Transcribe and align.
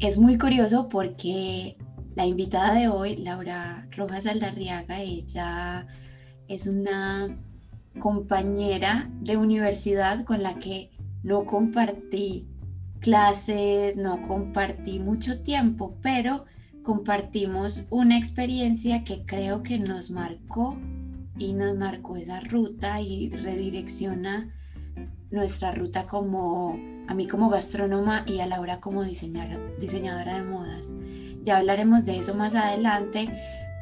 es 0.00 0.16
muy 0.16 0.38
curioso 0.38 0.88
porque 0.88 1.76
la 2.16 2.24
invitada 2.24 2.74
de 2.74 2.88
hoy, 2.88 3.16
Laura 3.16 3.86
Rojas 3.96 4.26
Aldarriaga, 4.26 5.00
ella 5.00 5.86
es 6.48 6.66
una 6.66 7.38
compañera 7.98 9.10
de 9.20 9.36
universidad 9.36 10.24
con 10.24 10.42
la 10.42 10.58
que 10.58 10.90
no 11.22 11.44
compartí 11.44 12.48
clases, 13.00 13.96
no 13.96 14.26
compartí 14.26 15.00
mucho 15.00 15.42
tiempo, 15.42 15.94
pero 16.02 16.46
compartimos 16.82 17.86
una 17.90 18.16
experiencia 18.16 19.04
que 19.04 19.26
creo 19.26 19.62
que 19.62 19.78
nos 19.78 20.10
marcó 20.10 20.78
y 21.36 21.52
nos 21.52 21.76
marcó 21.76 22.16
esa 22.16 22.40
ruta 22.40 23.02
y 23.02 23.28
redirecciona 23.28 24.50
nuestra 25.30 25.72
ruta 25.72 26.06
como 26.06 26.78
a 27.08 27.14
mí 27.14 27.26
como 27.26 27.48
gastrónoma 27.48 28.24
y 28.26 28.40
a 28.40 28.46
Laura 28.46 28.80
como 28.80 29.02
diseñadora 29.04 30.36
de 30.36 30.44
modas. 30.44 30.94
Ya 31.42 31.56
hablaremos 31.56 32.04
de 32.06 32.18
eso 32.18 32.34
más 32.34 32.54
adelante, 32.54 33.28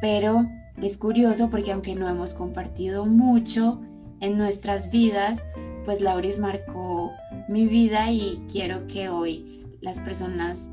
pero 0.00 0.46
es 0.80 0.96
curioso 0.96 1.50
porque 1.50 1.72
aunque 1.72 1.94
no 1.94 2.08
hemos 2.08 2.34
compartido 2.34 3.04
mucho 3.04 3.80
en 4.20 4.38
nuestras 4.38 4.90
vidas, 4.90 5.44
pues 5.84 6.00
Lauris 6.00 6.38
marcó 6.38 7.12
mi 7.48 7.66
vida 7.66 8.10
y 8.10 8.42
quiero 8.50 8.86
que 8.86 9.08
hoy 9.08 9.64
las 9.80 9.98
personas 9.98 10.70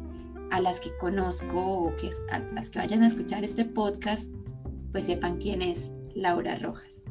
a 0.52 0.62
las 0.62 0.80
que 0.80 0.96
conozco 0.98 1.60
o 1.60 1.96
que 1.96 2.10
a 2.32 2.40
las 2.54 2.70
que 2.70 2.80
vayan 2.80 3.04
a 3.04 3.08
escuchar 3.08 3.44
este 3.44 3.66
podcast, 3.66 4.32
pues 4.92 5.06
sepan 5.06 5.38
quién 5.38 5.62
es 5.62 5.92
Laura 6.14 6.58
Rojas. 6.60 7.04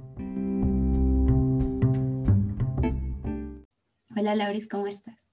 Hola 4.16 4.34
Lauris, 4.34 4.68
¿cómo 4.68 4.86
estás? 4.86 5.30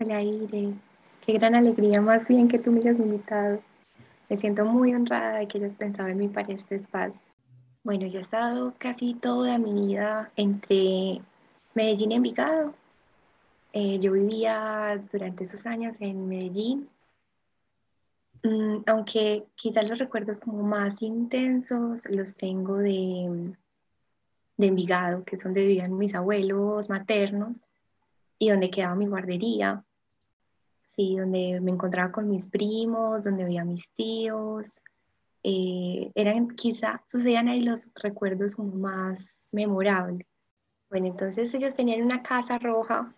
Hola 0.00 0.22
Ire, 0.22 0.74
qué 1.24 1.32
gran 1.34 1.54
alegría 1.54 2.00
más 2.00 2.26
bien 2.26 2.48
que 2.48 2.58
tú 2.58 2.72
me 2.72 2.80
hayas 2.80 2.98
invitado. 2.98 3.60
Me 4.28 4.36
siento 4.36 4.64
muy 4.64 4.94
honrada 4.94 5.38
de 5.38 5.48
que 5.48 5.58
hayas 5.58 5.74
pensado 5.74 6.08
en 6.08 6.18
mí 6.18 6.28
para 6.28 6.52
este 6.52 6.74
espacio. 6.74 7.22
Bueno, 7.84 8.06
yo 8.06 8.18
he 8.18 8.22
estado 8.22 8.74
casi 8.78 9.14
toda 9.14 9.58
mi 9.58 9.72
vida 9.72 10.30
entre 10.36 11.22
Medellín 11.74 12.12
y 12.12 12.14
Envigado. 12.16 12.74
Eh, 13.72 13.98
yo 14.00 14.12
vivía 14.12 15.02
durante 15.12 15.44
esos 15.44 15.64
años 15.66 15.96
en 16.00 16.28
Medellín 16.28 16.88
Mm, 18.42 18.82
aunque 18.86 19.46
quizás 19.54 19.88
los 19.88 19.98
recuerdos 19.98 20.40
como 20.40 20.62
más 20.64 21.00
intensos 21.02 22.06
los 22.10 22.36
tengo 22.36 22.78
de, 22.78 23.54
de 24.56 24.66
Envigado, 24.66 25.24
que 25.24 25.36
es 25.36 25.44
donde 25.44 25.64
vivían 25.64 25.96
mis 25.96 26.14
abuelos 26.14 26.90
maternos 26.90 27.64
y 28.42 28.48
donde 28.48 28.70
quedaba 28.70 28.96
mi 28.96 29.06
guardería, 29.06 29.84
sí, 30.96 31.14
donde 31.16 31.60
me 31.60 31.70
encontraba 31.70 32.10
con 32.10 32.28
mis 32.28 32.48
primos, 32.48 33.22
donde 33.22 33.44
veía 33.44 33.62
a 33.62 33.64
mis 33.64 33.88
tíos. 33.90 34.80
Eh, 35.44 36.10
eran 36.16 36.48
quizá, 36.48 37.04
sucedían 37.08 37.46
ahí 37.46 37.62
los 37.62 37.90
recuerdos 37.94 38.56
como 38.56 38.74
más 38.74 39.36
memorables. 39.52 40.26
Bueno, 40.90 41.06
entonces 41.06 41.54
ellos 41.54 41.76
tenían 41.76 42.02
una 42.02 42.24
casa 42.24 42.58
roja, 42.58 43.14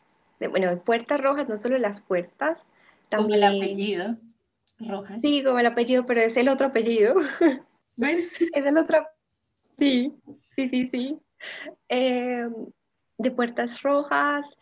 bueno, 0.51 0.69
de 0.69 0.77
puertas 0.77 1.19
rojas, 1.19 1.49
no 1.49 1.57
solo 1.57 1.79
las 1.79 2.03
puertas, 2.03 2.67
también... 3.09 3.45
el 3.45 3.57
apellido 3.57 4.05
Rojas. 4.79 5.23
Sí, 5.23 5.43
como 5.43 5.59
el 5.59 5.67
apellido, 5.67 6.05
pero 6.05 6.21
es 6.21 6.37
el 6.37 6.51
otro 6.51 6.67
apellido. 6.67 7.15
Bueno. 7.97 8.19
es 8.53 8.67
el 8.67 8.77
otro. 8.77 9.07
Sí, 9.79 10.13
sí, 10.57 10.69
sí, 10.69 10.89
sí. 10.91 11.19
Em, 11.89 12.53
de 13.17 13.31
puertas 13.31 13.83
rojas, 13.83 14.59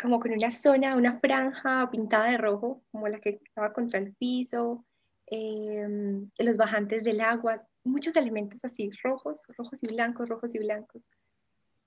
como 0.00 0.20
con 0.20 0.32
una 0.32 0.50
zona, 0.50 0.96
una 0.96 1.18
franja 1.20 1.88
pintada 1.90 2.30
de 2.30 2.38
rojo, 2.38 2.82
como 2.90 3.08
la 3.08 3.20
que 3.20 3.40
estaba 3.44 3.72
contra 3.72 3.98
el 3.98 4.14
piso, 4.14 4.84
em, 5.26 6.30
los 6.38 6.56
bajantes 6.56 7.04
del 7.04 7.20
agua, 7.20 7.66
muchos 7.84 8.16
elementos 8.16 8.64
así, 8.64 8.90
rojos, 9.02 9.42
rojos 9.56 9.82
y 9.82 9.88
blancos, 9.88 10.28
rojos 10.28 10.54
y 10.54 10.58
blancos, 10.58 11.08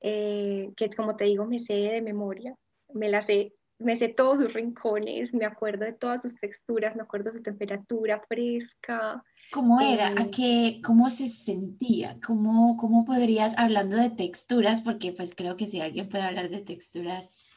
eh, 0.02 0.72
que 0.76 0.90
como 0.90 1.16
te 1.16 1.26
digo, 1.26 1.46
me 1.46 1.60
sé 1.60 1.74
de 1.74 2.02
memoria, 2.02 2.56
me 2.94 3.10
la 3.10 3.22
sé 3.22 3.54
me 3.80 3.96
sé 3.96 4.10
todos 4.10 4.40
sus 4.40 4.54
rincones, 4.54 5.34
me 5.34 5.46
acuerdo 5.46 5.86
de 5.86 5.94
todas 5.94 6.22
sus 6.22 6.36
texturas, 6.36 6.96
me 6.96 7.02
acuerdo 7.02 7.26
de 7.26 7.38
su 7.38 7.44
temperatura 7.44 8.22
fresca. 8.28 9.24
¿Cómo 9.52 9.82
era? 9.82 10.10
¿A 10.10 10.24
eh, 10.24 10.32
qué, 10.34 10.82
¿Cómo 10.84 11.10
se 11.10 11.28
sentía? 11.28 12.18
¿Cómo, 12.26 12.78
¿Cómo 12.78 13.06
podrías, 13.06 13.54
hablando 13.58 13.98
de 13.98 14.10
texturas, 14.10 14.82
porque 14.82 15.12
pues 15.12 15.36
creo 15.36 15.58
que 15.58 15.68
si 15.68 15.82
alguien 15.82 16.10
puede 16.10 16.24
hablar 16.24 16.50
de 16.50 16.62
texturas, 16.62 17.55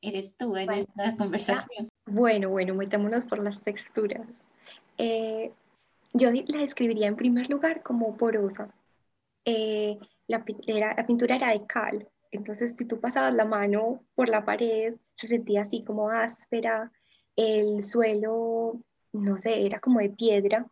eres 0.00 0.36
tú 0.36 0.56
en 0.56 0.70
esta 0.70 1.16
conversación? 1.16 1.88
Bueno, 2.06 2.50
bueno, 2.50 2.74
metámonos 2.74 3.24
por 3.24 3.42
las 3.42 3.62
texturas. 3.62 4.26
Eh, 4.96 5.52
yo 6.12 6.30
la 6.30 6.60
describiría 6.60 7.06
en 7.06 7.16
primer 7.16 7.50
lugar 7.50 7.82
como 7.82 8.16
porosa. 8.16 8.72
Eh, 9.44 9.98
la, 10.26 10.44
la 10.96 11.06
pintura 11.06 11.36
era 11.36 11.52
de 11.52 11.66
cal, 11.66 12.08
entonces, 12.30 12.74
si 12.76 12.84
tú 12.84 13.00
pasabas 13.00 13.34
la 13.34 13.44
mano 13.44 14.04
por 14.14 14.28
la 14.28 14.44
pared, 14.44 14.96
se 15.14 15.28
sentía 15.28 15.62
así 15.62 15.82
como 15.84 16.10
áspera, 16.10 16.92
el 17.36 17.82
suelo, 17.82 18.80
no 19.12 19.38
sé, 19.38 19.64
era 19.66 19.80
como 19.80 20.00
de 20.00 20.10
piedra, 20.10 20.66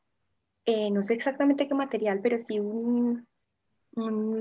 eh, 0.67 0.91
no 0.91 1.03
sé 1.03 1.15
exactamente 1.15 1.69
qué 1.69 1.75
material, 1.75 2.21
pero 2.23 2.39
sí 2.39 2.61
un, 2.61 3.27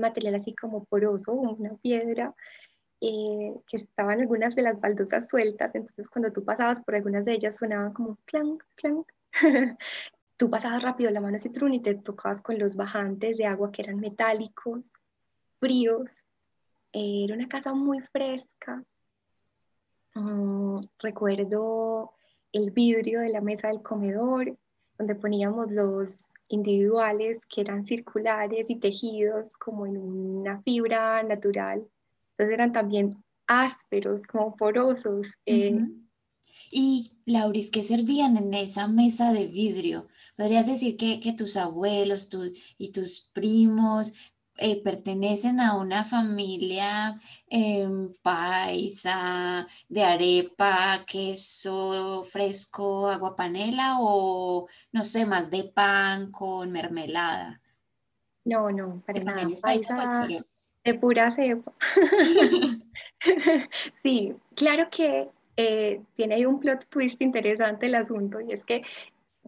material 0.00 0.34
así 0.34 0.54
como 0.54 0.84
poroso, 0.84 1.32
una 1.32 1.76
piedra, 1.76 2.34
eh, 3.00 3.54
que 3.66 3.76
estaban 3.76 4.20
algunas 4.20 4.54
de 4.54 4.62
las 4.62 4.80
baldosas 4.80 5.28
sueltas, 5.28 5.74
entonces 5.74 6.08
cuando 6.08 6.32
tú 6.32 6.44
pasabas 6.44 6.80
por 6.80 6.94
algunas 6.94 7.24
de 7.24 7.34
ellas 7.34 7.56
sonaban 7.56 7.92
como 7.92 8.18
clank, 8.24 8.62
clank. 8.76 9.06
tú 10.36 10.50
pasabas 10.50 10.82
rápido 10.82 11.10
la 11.10 11.20
mano 11.20 11.38
citrón 11.38 11.74
y 11.74 11.80
te 11.80 11.94
tocabas 11.94 12.42
con 12.42 12.58
los 12.58 12.76
bajantes 12.76 13.36
de 13.38 13.46
agua 13.46 13.72
que 13.72 13.82
eran 13.82 14.00
metálicos, 14.00 14.94
fríos, 15.60 16.22
era 16.92 17.34
una 17.34 17.48
casa 17.48 17.74
muy 17.74 18.00
fresca. 18.00 18.82
Mm, 20.14 20.80
recuerdo 20.98 22.14
el 22.52 22.70
vidrio 22.70 23.20
de 23.20 23.28
la 23.28 23.42
mesa 23.42 23.68
del 23.68 23.82
comedor, 23.82 24.56
donde 24.96 25.14
poníamos 25.14 25.70
los 25.70 26.32
individuales 26.48 27.44
que 27.46 27.60
eran 27.60 27.84
circulares 27.84 28.70
y 28.70 28.76
tejidos 28.76 29.56
como 29.56 29.86
en 29.86 29.98
una 29.98 30.62
fibra 30.62 31.22
natural. 31.22 31.86
Entonces 32.36 32.54
eran 32.54 32.72
también 32.72 33.24
ásperos, 33.46 34.26
como 34.26 34.54
porosos. 34.56 35.26
Eh. 35.46 35.86
Y 36.70 37.12
Lauris, 37.24 37.70
¿qué 37.70 37.82
servían 37.82 38.36
en 38.36 38.52
esa 38.52 38.88
mesa 38.88 39.32
de 39.32 39.46
vidrio? 39.46 40.08
¿Podrías 40.36 40.66
decir 40.66 40.96
que, 40.96 41.34
tus 41.36 41.56
abuelos 41.56 42.28
y 42.76 42.92
tus 42.92 43.30
primos 43.32 44.12
eh, 44.58 44.82
pertenecen 44.82 45.60
a 45.60 45.76
una 45.76 46.04
familia 46.04 47.14
em, 47.48 48.12
paisa, 48.22 49.66
de 49.88 50.02
arepa, 50.02 51.04
queso 51.06 52.24
fresco, 52.24 53.08
agua 53.08 53.36
panela 53.36 53.96
o 54.00 54.66
no 54.92 55.04
sé, 55.04 55.26
más 55.26 55.50
de 55.50 55.64
pan 55.64 56.30
con 56.30 56.72
mermelada. 56.72 57.60
No, 58.44 58.70
no, 58.70 59.02
para 59.06 59.24
nada. 59.24 59.48
Paisa 59.60 60.26
de 60.86 60.94
pura 60.94 61.30
cepa. 61.32 61.72
sí, 64.02 64.34
claro 64.54 64.88
que 64.90 65.28
eh, 65.56 66.00
tiene 66.14 66.36
ahí 66.36 66.46
un 66.46 66.60
plot 66.60 66.86
twist 66.88 67.20
interesante 67.20 67.86
el 67.86 67.96
asunto 67.96 68.40
y 68.40 68.52
es 68.52 68.64
que 68.64 68.82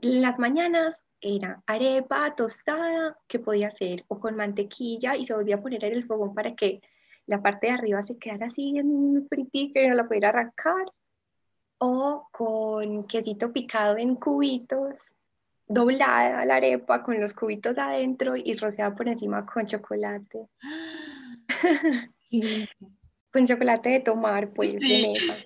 las 0.00 0.38
mañanas 0.40 1.04
era 1.20 1.62
arepa 1.66 2.34
tostada 2.34 3.16
que 3.28 3.38
podía 3.38 3.70
ser 3.70 4.04
o 4.08 4.18
con 4.18 4.36
mantequilla 4.36 5.16
y 5.16 5.24
se 5.24 5.34
volvía 5.34 5.56
a 5.56 5.62
poner 5.62 5.84
en 5.84 5.92
el 5.92 6.04
fogón 6.04 6.34
para 6.34 6.54
que 6.54 6.80
la 7.26 7.40
parte 7.40 7.68
de 7.68 7.74
arriba 7.74 8.02
se 8.02 8.18
quedara 8.18 8.46
así 8.46 8.76
en 8.76 9.26
fritica 9.28 9.80
y 9.80 9.88
no 9.88 9.94
la 9.94 10.08
pudiera 10.08 10.30
arrancar 10.30 10.86
o 11.78 12.28
con 12.32 13.04
quesito 13.06 13.52
picado 13.52 13.96
en 13.96 14.16
cubitos 14.16 15.14
doblada 15.68 16.44
la 16.44 16.56
arepa 16.56 17.02
con 17.02 17.20
los 17.20 17.34
cubitos 17.34 17.78
adentro 17.78 18.34
y 18.34 18.56
rociada 18.56 18.96
por 18.96 19.06
encima 19.06 19.46
con 19.46 19.66
chocolate. 19.66 20.48
con 23.32 23.46
chocolate 23.46 23.90
de 23.90 24.00
tomar, 24.00 24.50
pues, 24.50 24.74
de 24.74 25.08
mesa. 25.08 25.36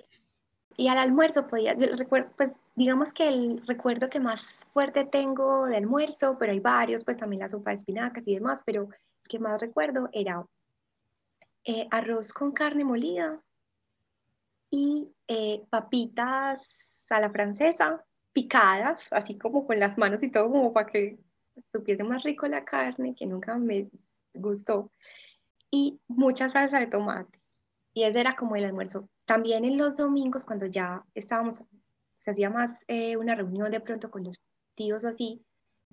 Y 0.76 0.88
al 0.88 0.98
almuerzo 0.98 1.46
podía, 1.46 1.76
yo 1.76 1.94
recuerdo, 1.96 2.30
pues 2.36 2.52
digamos 2.74 3.12
que 3.12 3.28
el 3.28 3.66
recuerdo 3.66 4.08
que 4.08 4.20
más 4.20 4.44
fuerte 4.72 5.04
tengo 5.04 5.66
de 5.66 5.76
almuerzo, 5.76 6.36
pero 6.38 6.52
hay 6.52 6.60
varios, 6.60 7.04
pues 7.04 7.18
también 7.18 7.40
la 7.40 7.48
sopa 7.48 7.70
de 7.70 7.76
espinacas 7.76 8.26
y 8.26 8.34
demás, 8.34 8.62
pero 8.64 8.84
el 8.84 9.28
que 9.28 9.38
más 9.38 9.60
recuerdo 9.60 10.08
era 10.12 10.46
eh, 11.64 11.86
arroz 11.90 12.32
con 12.32 12.52
carne 12.52 12.84
molida 12.84 13.40
y 14.70 15.08
eh, 15.28 15.62
papitas 15.68 16.76
a 17.10 17.20
la 17.20 17.30
francesa 17.30 18.02
picadas, 18.32 19.06
así 19.10 19.36
como 19.36 19.66
con 19.66 19.78
las 19.78 19.98
manos 19.98 20.22
y 20.22 20.30
todo, 20.30 20.50
como 20.50 20.72
para 20.72 20.86
que 20.86 21.18
supiese 21.70 22.02
más 22.02 22.22
rico 22.22 22.48
la 22.48 22.64
carne, 22.64 23.14
que 23.14 23.26
nunca 23.26 23.56
me 23.58 23.90
gustó, 24.32 24.90
y 25.72 25.98
mucha 26.06 26.48
salsa 26.48 26.78
de 26.78 26.86
tomate. 26.86 27.40
Y 27.94 28.04
ese 28.04 28.20
era 28.20 28.36
como 28.36 28.54
el 28.54 28.64
almuerzo. 28.64 29.08
También 29.24 29.64
en 29.64 29.78
los 29.78 29.96
domingos, 29.96 30.44
cuando 30.44 30.66
ya 30.66 31.04
estábamos 31.14 31.60
se 32.19 32.30
hacía 32.30 32.50
más 32.50 32.84
eh, 32.86 33.16
una 33.16 33.34
reunión 33.34 33.72
de 33.72 33.80
pronto 33.80 34.08
con 34.08 34.22
los 34.22 34.40
tíos 34.76 35.02
o 35.02 35.08
así, 35.08 35.44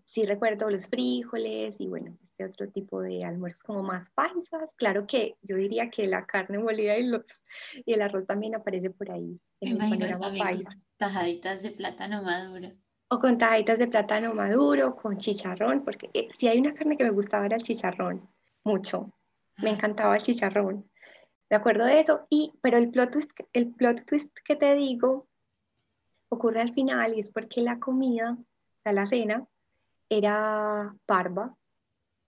sí 0.04 0.26
recuerdo 0.26 0.70
los 0.70 0.88
frijoles 0.88 1.82
y 1.82 1.88
bueno, 1.88 2.16
este 2.24 2.46
otro 2.46 2.70
tipo 2.70 3.02
de 3.02 3.24
almuerzos 3.24 3.64
como 3.64 3.82
más 3.82 4.12
paisas. 4.12 4.76
Claro 4.76 5.08
que 5.08 5.38
yo 5.42 5.56
diría 5.56 5.90
que 5.90 6.06
la 6.06 6.28
carne 6.28 6.60
molida 6.60 7.00
y, 7.00 7.12
y 7.84 7.94
el 7.94 8.02
arroz 8.04 8.28
también 8.28 8.54
aparece 8.54 8.92
por 8.92 9.10
ahí 9.12 9.42
en 9.60 9.72
el 9.72 9.78
panorama 9.90 10.32
paisa. 10.38 10.72
Tajaditas 10.98 11.64
de 11.64 11.72
plátano 11.72 12.22
maduro. 12.22 12.70
O 13.10 13.20
con 13.20 13.40
tajaditas 13.40 13.80
de 13.80 13.88
plátano 13.88 14.36
maduro, 14.36 14.96
con 14.96 15.18
chicharrón, 15.18 15.84
porque 15.84 16.12
eh, 16.14 16.30
si 16.38 16.48
hay 16.48 16.60
una 16.60 16.76
carne 16.76 16.96
que 16.96 17.06
me 17.06 17.10
gustaba 17.10 17.48
era 17.48 17.56
el 17.56 17.64
chicharrón, 17.64 18.30
mucho. 18.64 19.12
Me 19.62 19.72
encantaba 19.72 20.16
el 20.16 20.22
chicharrón. 20.22 20.90
Me 21.50 21.58
acuerdo 21.58 21.86
de 21.86 22.00
eso, 22.00 22.28
y, 22.30 22.54
pero 22.62 22.78
el 22.78 22.92
plot, 22.92 23.12
twist, 23.12 23.32
el 23.54 23.74
plot 23.74 24.06
twist 24.06 24.30
que 24.46 24.56
te 24.56 24.76
digo 24.76 25.28
ocurre 26.30 26.62
al 26.62 26.74
final 26.74 27.16
y 27.16 27.20
es 27.20 27.32
porque 27.32 27.62
la 27.62 27.80
comida, 27.80 28.38
o 28.86 28.92
la 28.92 29.06
cena, 29.08 29.48
era 30.10 30.96
parva, 31.06 31.56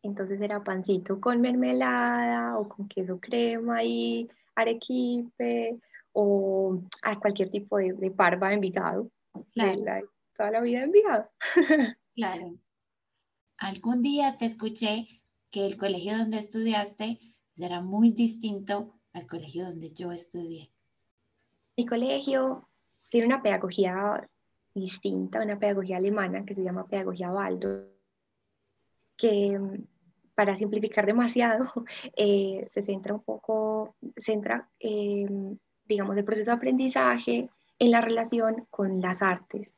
entonces 0.02 0.42
era 0.42 0.64
pancito 0.64 1.22
con 1.22 1.42
mermelada 1.42 2.58
o 2.58 2.68
con 2.68 2.88
queso 2.88 3.20
crema 3.20 3.84
y 3.84 4.28
arequipe 4.56 5.80
o 6.14 6.82
a 7.04 7.20
cualquier 7.20 7.50
tipo 7.50 7.78
de, 7.78 7.94
de 7.94 8.12
parva 8.12 8.54
Envigado. 8.54 9.10
Claro. 9.54 10.10
toda 10.36 10.52
la 10.52 10.62
vida 10.62 10.84
Envigado. 10.84 11.30
claro. 12.16 12.56
Algún 13.58 14.02
día 14.02 14.36
te 14.38 14.46
escuché 14.46 15.08
que 15.52 15.66
el 15.66 15.78
colegio 15.78 16.18
donde 16.18 16.40
estudiaste 16.40 17.20
era 17.58 17.82
muy 17.82 18.12
distinto 18.12 18.96
al 19.14 19.28
colegio 19.28 19.66
donde 19.66 19.92
yo 19.92 20.12
estudié. 20.12 20.72
Mi 21.78 21.86
colegio 21.86 22.70
tiene 23.10 23.28
una 23.28 23.44
pedagogía 23.44 24.28
distinta, 24.74 25.42
una 25.42 25.60
pedagogía 25.60 25.98
alemana 25.98 26.46
que 26.46 26.54
se 26.54 26.64
llama 26.64 26.88
pedagogía 26.88 27.32
Waldorf, 27.32 27.88
que 29.18 29.60
mm, 29.60 29.86
para 30.34 30.56
simplificar 30.56 31.06
demasiado, 31.06 31.72
eh, 32.16 32.64
se 32.68 32.82
centra 32.82 33.14
un 33.14 33.24
poco, 33.24 33.96
centra, 34.16 34.70
eh, 34.80 35.28
digamos, 35.86 36.16
el 36.18 36.26
proceso 36.26 36.52
de 36.52 36.58
aprendizaje 36.58 37.50
en 37.78 37.92
la 37.92 38.00
relación 38.00 38.66
con 38.70 39.02
las 39.02 39.22
artes. 39.22 39.76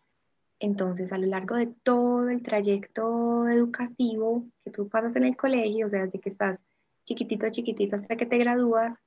Entonces, 0.63 1.11
a 1.11 1.17
lo 1.17 1.27
largo 1.27 1.57
de 1.57 1.67
todo 1.67 2.29
el 2.29 2.41
trayecto 2.41 3.49
educativo 3.49 4.45
que 4.63 4.71
tú 4.71 4.87
pasas 4.87 5.13
en 5.17 5.25
el 5.25 5.35
colegio, 5.35 5.87
o 5.87 5.89
sea, 5.89 6.05
desde 6.05 6.21
que 6.21 6.29
estás 6.29 6.63
chiquitito, 7.03 7.49
chiquitito 7.49 7.97
hasta 7.97 8.15
que 8.15 8.25
te 8.25 8.37
gradúas, 8.37 8.97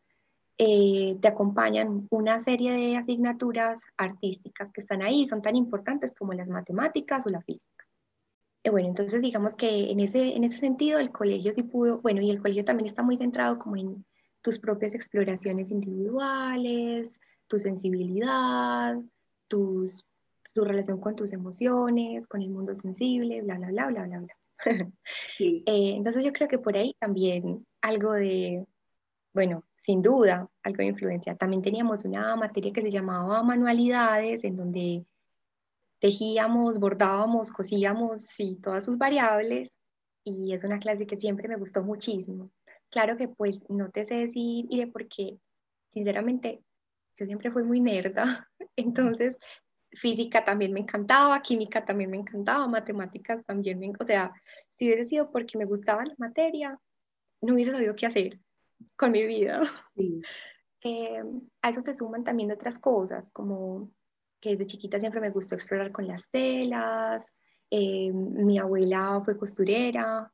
eh, 0.58 1.16
te 1.18 1.28
acompañan 1.28 2.08
una 2.10 2.40
serie 2.40 2.72
de 2.72 2.98
asignaturas 2.98 3.84
artísticas 3.96 4.70
que 4.70 4.82
están 4.82 5.00
ahí, 5.00 5.26
son 5.26 5.40
tan 5.40 5.56
importantes 5.56 6.14
como 6.14 6.34
las 6.34 6.46
matemáticas 6.46 7.26
o 7.26 7.30
la 7.30 7.40
física. 7.40 7.86
Eh, 8.62 8.68
bueno, 8.68 8.88
entonces 8.88 9.22
digamos 9.22 9.56
que 9.56 9.90
en 9.90 10.00
ese, 10.00 10.36
en 10.36 10.44
ese 10.44 10.58
sentido 10.58 10.98
el 10.98 11.10
colegio 11.10 11.54
sí 11.54 11.62
pudo, 11.62 12.02
bueno, 12.02 12.20
y 12.20 12.28
el 12.28 12.42
colegio 12.42 12.66
también 12.66 12.88
está 12.88 13.02
muy 13.02 13.16
centrado 13.16 13.58
como 13.58 13.78
en 13.78 14.04
tus 14.42 14.58
propias 14.58 14.94
exploraciones 14.94 15.70
individuales, 15.70 17.18
tu 17.46 17.58
sensibilidad, 17.58 18.98
tus, 19.48 20.04
tu 20.56 20.64
relación 20.64 20.98
con 20.98 21.14
tus 21.14 21.34
emociones, 21.34 22.26
con 22.26 22.40
el 22.40 22.48
mundo 22.48 22.74
sensible, 22.74 23.42
bla, 23.42 23.58
bla, 23.58 23.68
bla, 23.68 23.86
bla, 23.88 24.06
bla, 24.06 24.18
bla. 24.20 24.36
Eh, 25.38 25.92
entonces 25.94 26.24
yo 26.24 26.32
creo 26.32 26.48
que 26.48 26.58
por 26.58 26.74
ahí 26.78 26.96
también 26.98 27.66
algo 27.82 28.12
de, 28.12 28.64
bueno, 29.34 29.64
sin 29.82 30.00
duda, 30.00 30.48
algo 30.62 30.78
de 30.78 30.86
influencia. 30.86 31.36
También 31.36 31.60
teníamos 31.60 32.06
una 32.06 32.34
materia 32.36 32.72
que 32.72 32.80
se 32.80 32.90
llamaba 32.90 33.42
manualidades, 33.42 34.44
en 34.44 34.56
donde 34.56 35.04
tejíamos, 36.00 36.78
bordábamos, 36.78 37.50
cosíamos 37.50 38.40
y 38.40 38.56
todas 38.56 38.86
sus 38.86 38.96
variables. 38.96 39.76
Y 40.24 40.54
es 40.54 40.64
una 40.64 40.78
clase 40.78 41.06
que 41.06 41.20
siempre 41.20 41.48
me 41.48 41.56
gustó 41.56 41.84
muchísimo. 41.84 42.50
Claro 42.88 43.18
que 43.18 43.28
pues 43.28 43.60
no 43.68 43.90
te 43.90 44.06
sé 44.06 44.14
decir 44.14 44.64
y 44.70 44.78
de 44.80 44.86
por 44.86 45.06
qué, 45.06 45.38
sinceramente, 45.90 46.62
yo 47.14 47.26
siempre 47.26 47.50
fui 47.50 47.62
muy 47.62 47.80
nerda. 47.80 48.48
Entonces, 48.76 49.36
física 49.92 50.44
también 50.44 50.72
me 50.72 50.80
encantaba, 50.80 51.40
química 51.42 51.84
también 51.84 52.10
me 52.10 52.18
encantaba, 52.18 52.66
matemáticas 52.66 53.44
también 53.44 53.78
me, 53.78 53.92
o 53.98 54.04
sea, 54.04 54.32
si 54.74 54.86
hubiese 54.86 55.06
sido 55.06 55.30
porque 55.30 55.58
me 55.58 55.64
gustaba 55.64 56.04
la 56.04 56.14
materia, 56.18 56.78
no 57.40 57.54
hubiese 57.54 57.72
sabido 57.72 57.96
qué 57.96 58.06
hacer 58.06 58.38
con 58.96 59.12
mi 59.12 59.26
vida. 59.26 59.60
Eh, 60.82 61.20
a 61.62 61.70
eso 61.70 61.80
se 61.80 61.96
suman 61.96 62.22
también 62.22 62.52
otras 62.52 62.78
cosas, 62.78 63.32
como 63.32 63.90
que 64.40 64.50
desde 64.50 64.66
chiquita 64.66 65.00
siempre 65.00 65.20
me 65.20 65.30
gustó 65.30 65.56
explorar 65.56 65.90
con 65.90 66.06
las 66.06 66.28
telas, 66.30 67.34
eh, 67.70 68.12
mi 68.12 68.58
abuela 68.58 69.20
fue 69.24 69.36
costurera, 69.36 70.32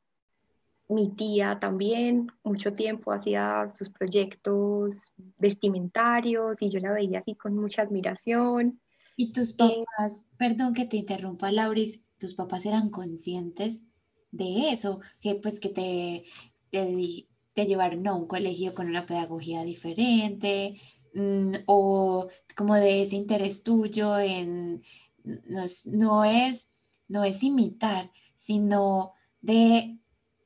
mi 0.89 1.13
tía 1.15 1.57
también, 1.59 2.31
mucho 2.43 2.73
tiempo 2.73 3.11
hacía 3.11 3.69
sus 3.71 3.89
proyectos 3.89 5.11
vestimentarios 5.37 6.61
y 6.61 6.69
yo 6.69 6.79
la 6.79 6.91
veía 6.91 7.19
así 7.19 7.35
con 7.35 7.55
mucha 7.55 7.81
admiración. 7.81 8.79
¿Y 9.15 9.31
tus 9.31 9.51
eh, 9.51 9.55
papás, 9.57 10.25
perdón 10.37 10.73
que 10.73 10.85
te 10.85 10.97
interrumpa, 10.97 11.51
Lauris, 11.51 12.01
tus 12.17 12.33
papás 12.33 12.65
eran 12.65 12.89
conscientes 12.89 13.83
de 14.31 14.69
eso? 14.71 15.01
Que 15.19 15.35
pues 15.35 15.59
que 15.59 15.69
te, 15.69 16.25
te, 16.71 17.27
te 17.53 17.65
llevaron 17.65 18.07
a 18.07 18.13
un 18.13 18.27
colegio 18.27 18.73
con 18.73 18.87
una 18.87 19.05
pedagogía 19.05 19.63
diferente 19.63 20.75
mm, 21.13 21.53
o 21.67 22.27
como 22.55 22.75
de 22.75 23.03
ese 23.03 23.15
interés 23.15 23.63
tuyo 23.63 24.17
en 24.19 24.83
no 25.23 26.23
es, 26.23 26.69
no 27.07 27.23
es, 27.23 27.43
imitar, 27.43 28.11
sino 28.35 29.13
de 29.41 29.97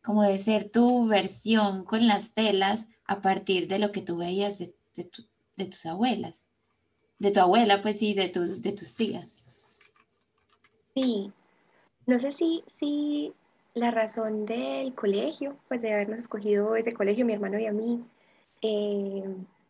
como 0.04 0.24
de 0.24 0.40
ser 0.40 0.70
tu 0.70 1.08
versión 1.08 1.84
con 1.84 2.08
las 2.08 2.34
telas 2.34 2.88
a 3.06 3.22
partir 3.22 3.68
de 3.68 3.80
lo 3.80 3.92
que 3.92 4.02
tú 4.02 4.18
veías 4.18 4.60
de, 4.60 4.74
tus 5.66 5.86
abuelas, 5.86 6.46
de 7.20 7.32
tu 7.32 7.40
abuela, 7.40 7.82
pues 7.82 8.00
sí, 8.00 8.14
de 8.14 8.30
tus, 8.30 8.62
de 8.62 8.72
tus 8.74 8.96
tías. 8.96 9.44
Sí, 10.96 11.32
no 12.06 12.20
sé 12.20 12.32
si, 12.32 12.64
si 12.80 13.34
la 13.74 13.92
razón 13.92 14.46
del 14.46 14.94
colegio, 14.94 15.58
pues 15.68 15.82
de 15.82 15.94
habernos 15.94 16.20
escogido 16.20 16.76
ese 16.76 16.92
colegio, 16.92 17.26
mi 17.26 17.34
hermano 17.34 17.60
y 17.60 17.66
a 17.66 17.72
mí, 17.72 18.04
eh, 18.62 19.24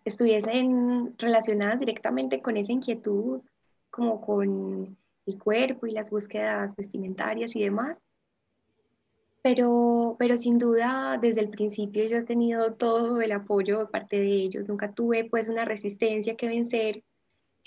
estuviesen 0.06 1.16
relacionadas 1.18 1.80
directamente 1.80 2.42
con 2.42 2.56
esa 2.58 2.72
inquietud, 2.72 3.42
como 3.90 4.21
con 4.21 4.98
el 5.26 5.40
cuerpo 5.40 5.88
y 5.88 5.92
las 5.92 6.10
búsquedas 6.10 6.76
vestimentarias 6.76 7.56
y 7.56 7.64
demás. 7.64 8.04
Pero, 9.42 10.16
pero 10.19 10.38
sin 10.38 10.57
duda, 10.57 11.18
desde 11.21 11.42
el 11.42 11.50
principio 11.50 12.06
yo 12.06 12.18
he 12.18 12.24
tenido 12.24 12.71
todo 12.71 13.21
el 13.21 13.31
apoyo 13.31 13.80
de 13.80 13.86
parte 13.88 14.18
de 14.18 14.31
ellos. 14.31 14.68
Nunca 14.68 14.94
tuve 14.94 15.26
pues 15.26 15.48
una 15.48 15.66
resistencia 15.66 16.36
que 16.36 16.48
vencer 16.48 17.04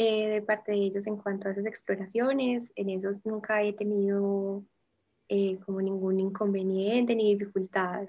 eh, 0.03 0.29
de 0.29 0.41
parte 0.41 0.73
de 0.73 0.79
ellos 0.79 1.07
en 1.07 1.19
cuanto 1.19 1.47
a 1.47 1.51
esas 1.51 1.67
exploraciones. 1.67 2.73
En 2.75 2.89
esos 2.89 3.23
nunca 3.27 3.63
he 3.63 3.75
tenido 3.75 4.65
eh, 5.29 5.59
como 5.59 5.83
ningún 5.83 6.19
inconveniente 6.21 7.15
ni 7.15 7.35
dificultad. 7.37 8.09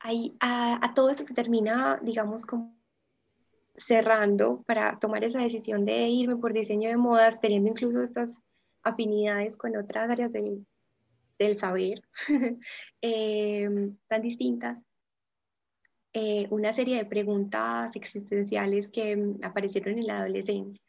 Ahí, 0.00 0.36
a, 0.40 0.92
todo 0.92 1.10
eso 1.10 1.24
se 1.24 1.32
termina, 1.32 2.00
digamos, 2.02 2.44
como 2.44 2.76
cerrando 3.76 4.64
para 4.66 4.98
tomar 4.98 5.22
esa 5.22 5.40
decisión 5.40 5.84
de 5.84 6.08
irme 6.08 6.36
por 6.38 6.52
diseño 6.52 6.88
de 6.88 6.96
modas, 6.96 7.40
teniendo 7.40 7.70
incluso 7.70 8.02
estas 8.02 8.42
afinidades 8.82 9.56
con 9.56 9.76
otras 9.76 10.10
áreas 10.10 10.32
del, 10.32 10.66
del 11.38 11.56
saber 11.56 12.02
em, 13.00 13.96
tan 14.08 14.22
distintas. 14.22 14.76
Eh, 16.12 16.48
una 16.50 16.72
serie 16.72 16.96
de 16.96 17.04
preguntas 17.04 17.94
existenciales 17.94 18.90
que 18.90 19.36
aparecieron 19.42 19.96
en 19.96 20.06
la 20.06 20.18
adolescencia, 20.18 20.84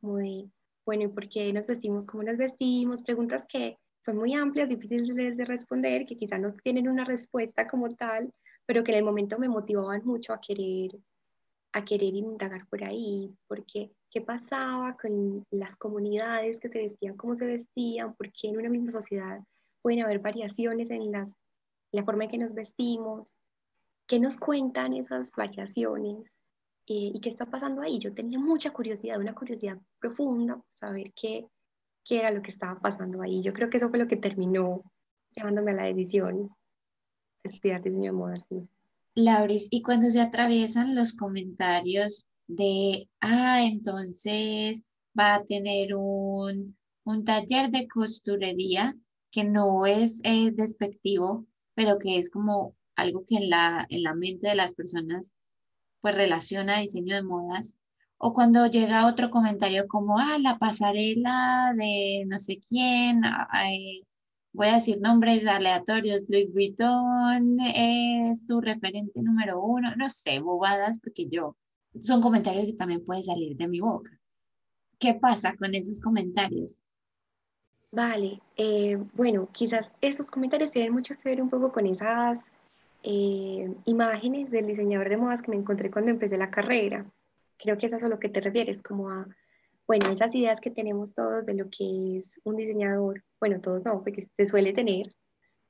como 0.00 0.16
de, 0.16 0.48
bueno, 0.86 1.02
¿y 1.02 1.08
por 1.08 1.28
qué 1.28 1.52
nos 1.52 1.66
vestimos 1.66 2.06
como 2.06 2.22
nos 2.22 2.38
vestimos? 2.38 3.02
Preguntas 3.02 3.44
que 3.46 3.76
son 4.00 4.16
muy 4.16 4.32
amplias, 4.32 4.68
difíciles 4.68 5.36
de 5.36 5.44
responder, 5.44 6.06
que 6.06 6.16
quizás 6.16 6.40
no 6.40 6.50
tienen 6.52 6.88
una 6.88 7.04
respuesta 7.04 7.66
como 7.66 7.94
tal, 7.96 8.32
pero 8.64 8.82
que 8.82 8.92
en 8.92 8.98
el 8.98 9.04
momento 9.04 9.38
me 9.38 9.48
motivaban 9.48 10.02
mucho 10.06 10.32
a 10.32 10.40
querer, 10.40 10.96
a 11.72 11.84
querer 11.84 12.14
indagar 12.14 12.66
por 12.68 12.82
ahí, 12.82 13.36
porque 13.48 13.90
qué 14.10 14.22
pasaba 14.22 14.96
con 14.96 15.44
las 15.50 15.76
comunidades 15.76 16.60
que 16.60 16.68
se 16.68 16.78
vestían 16.78 17.16
como 17.16 17.36
se 17.36 17.44
vestían, 17.44 18.14
porque 18.14 18.48
en 18.48 18.56
una 18.56 18.70
misma 18.70 18.92
sociedad 18.92 19.40
pueden 19.82 20.02
haber 20.02 20.20
variaciones 20.20 20.90
en, 20.90 21.12
las, 21.12 21.36
la 21.92 22.04
forma 22.04 22.24
en 22.24 22.30
que 22.30 22.38
nos 22.38 22.54
vestimos, 22.54 23.36
qué 24.06 24.20
nos 24.20 24.36
cuentan 24.36 24.94
esas 24.94 25.30
variaciones 25.36 26.32
eh, 26.86 27.12
y 27.14 27.20
qué 27.20 27.28
está 27.28 27.46
pasando 27.46 27.82
ahí. 27.82 27.98
Yo 27.98 28.14
tenía 28.14 28.38
mucha 28.38 28.70
curiosidad, 28.70 29.20
una 29.20 29.34
curiosidad 29.34 29.78
profunda, 29.98 30.62
saber 30.72 31.12
qué, 31.14 31.46
qué 32.04 32.18
era 32.18 32.30
lo 32.30 32.42
que 32.42 32.50
estaba 32.50 32.78
pasando 32.80 33.22
ahí. 33.22 33.42
Yo 33.42 33.52
creo 33.52 33.68
que 33.68 33.78
eso 33.78 33.90
fue 33.90 33.98
lo 33.98 34.08
que 34.08 34.16
terminó 34.16 34.82
llevándome 35.34 35.72
a 35.72 35.74
la 35.74 35.84
decisión 35.84 36.48
de 37.44 37.52
estudiar 37.52 37.82
diseño 37.82 38.12
de 38.12 38.12
moda. 38.12 38.34
Lauris, 39.14 39.68
y 39.70 39.82
cuando 39.82 40.10
se 40.10 40.20
atraviesan 40.20 40.94
los 40.94 41.14
comentarios 41.14 42.26
de, 42.46 43.08
ah, 43.20 43.62
entonces 43.62 44.82
va 45.18 45.36
a 45.36 45.44
tener 45.44 45.94
un, 45.94 46.76
taller 47.24 47.70
de 47.70 47.88
costurería 47.88 48.94
que 49.30 49.44
no 49.44 49.86
es 49.86 50.20
eh, 50.24 50.50
despectivo, 50.52 51.46
pero 51.74 51.98
que 51.98 52.18
es 52.18 52.30
como 52.30 52.74
algo 52.96 53.24
que 53.26 53.36
en 53.36 53.50
la, 53.50 53.86
en 53.88 54.02
la 54.02 54.14
mente 54.14 54.48
de 54.48 54.54
las 54.56 54.74
personas 54.74 55.34
pues 56.00 56.14
relaciona 56.14 56.80
diseño 56.80 57.16
de 57.16 57.22
modas. 57.22 57.76
O 58.18 58.32
cuando 58.32 58.66
llega 58.66 59.08
otro 59.08 59.30
comentario 59.30 59.86
como, 59.88 60.18
ah, 60.18 60.38
la 60.38 60.58
pasarela 60.58 61.74
de 61.76 62.24
no 62.26 62.40
sé 62.40 62.60
quién, 62.66 63.20
voy 64.52 64.68
a 64.68 64.76
decir 64.76 65.00
nombres 65.00 65.46
aleatorios, 65.46 66.24
Luis 66.28 66.52
Vuitton 66.52 67.58
es 67.60 68.46
tu 68.46 68.60
referente 68.60 69.22
número 69.22 69.60
uno, 69.60 69.94
no 69.96 70.08
sé, 70.08 70.40
bobadas, 70.40 70.98
porque 71.00 71.26
yo, 71.28 71.56
son 72.00 72.22
comentarios 72.22 72.66
que 72.66 72.72
también 72.72 73.04
pueden 73.04 73.22
salir 73.22 73.56
de 73.56 73.68
mi 73.68 73.80
boca. 73.80 74.10
¿Qué 74.98 75.12
pasa 75.14 75.54
con 75.56 75.74
esos 75.74 76.00
comentarios? 76.00 76.80
Vale, 77.92 78.40
eh, 78.56 78.96
bueno, 79.14 79.48
quizás 79.52 79.92
esos 80.00 80.28
comentarios 80.28 80.70
tienen 80.70 80.92
mucho 80.92 81.14
que 81.16 81.28
ver 81.28 81.42
un 81.42 81.50
poco 81.50 81.70
con 81.70 81.86
esas 81.86 82.50
eh, 83.06 83.72
imágenes 83.84 84.50
del 84.50 84.66
diseñador 84.66 85.08
de 85.08 85.16
modas 85.16 85.40
que 85.40 85.50
me 85.50 85.56
encontré 85.56 85.90
cuando 85.90 86.10
empecé 86.10 86.36
la 86.36 86.50
carrera. 86.50 87.06
Creo 87.56 87.78
que 87.78 87.86
eso 87.86 87.96
es 87.96 88.04
a 88.04 88.08
lo 88.08 88.18
que 88.18 88.28
te 88.28 88.40
refieres, 88.40 88.82
como 88.82 89.10
a 89.10 89.26
bueno, 89.86 90.10
esas 90.10 90.34
ideas 90.34 90.60
que 90.60 90.70
tenemos 90.70 91.14
todos 91.14 91.44
de 91.44 91.54
lo 91.54 91.70
que 91.70 92.16
es 92.16 92.40
un 92.44 92.56
diseñador, 92.56 93.22
bueno, 93.38 93.60
todos 93.60 93.84
no, 93.84 94.02
porque 94.02 94.22
se 94.36 94.46
suele 94.46 94.72
tener, 94.72 95.06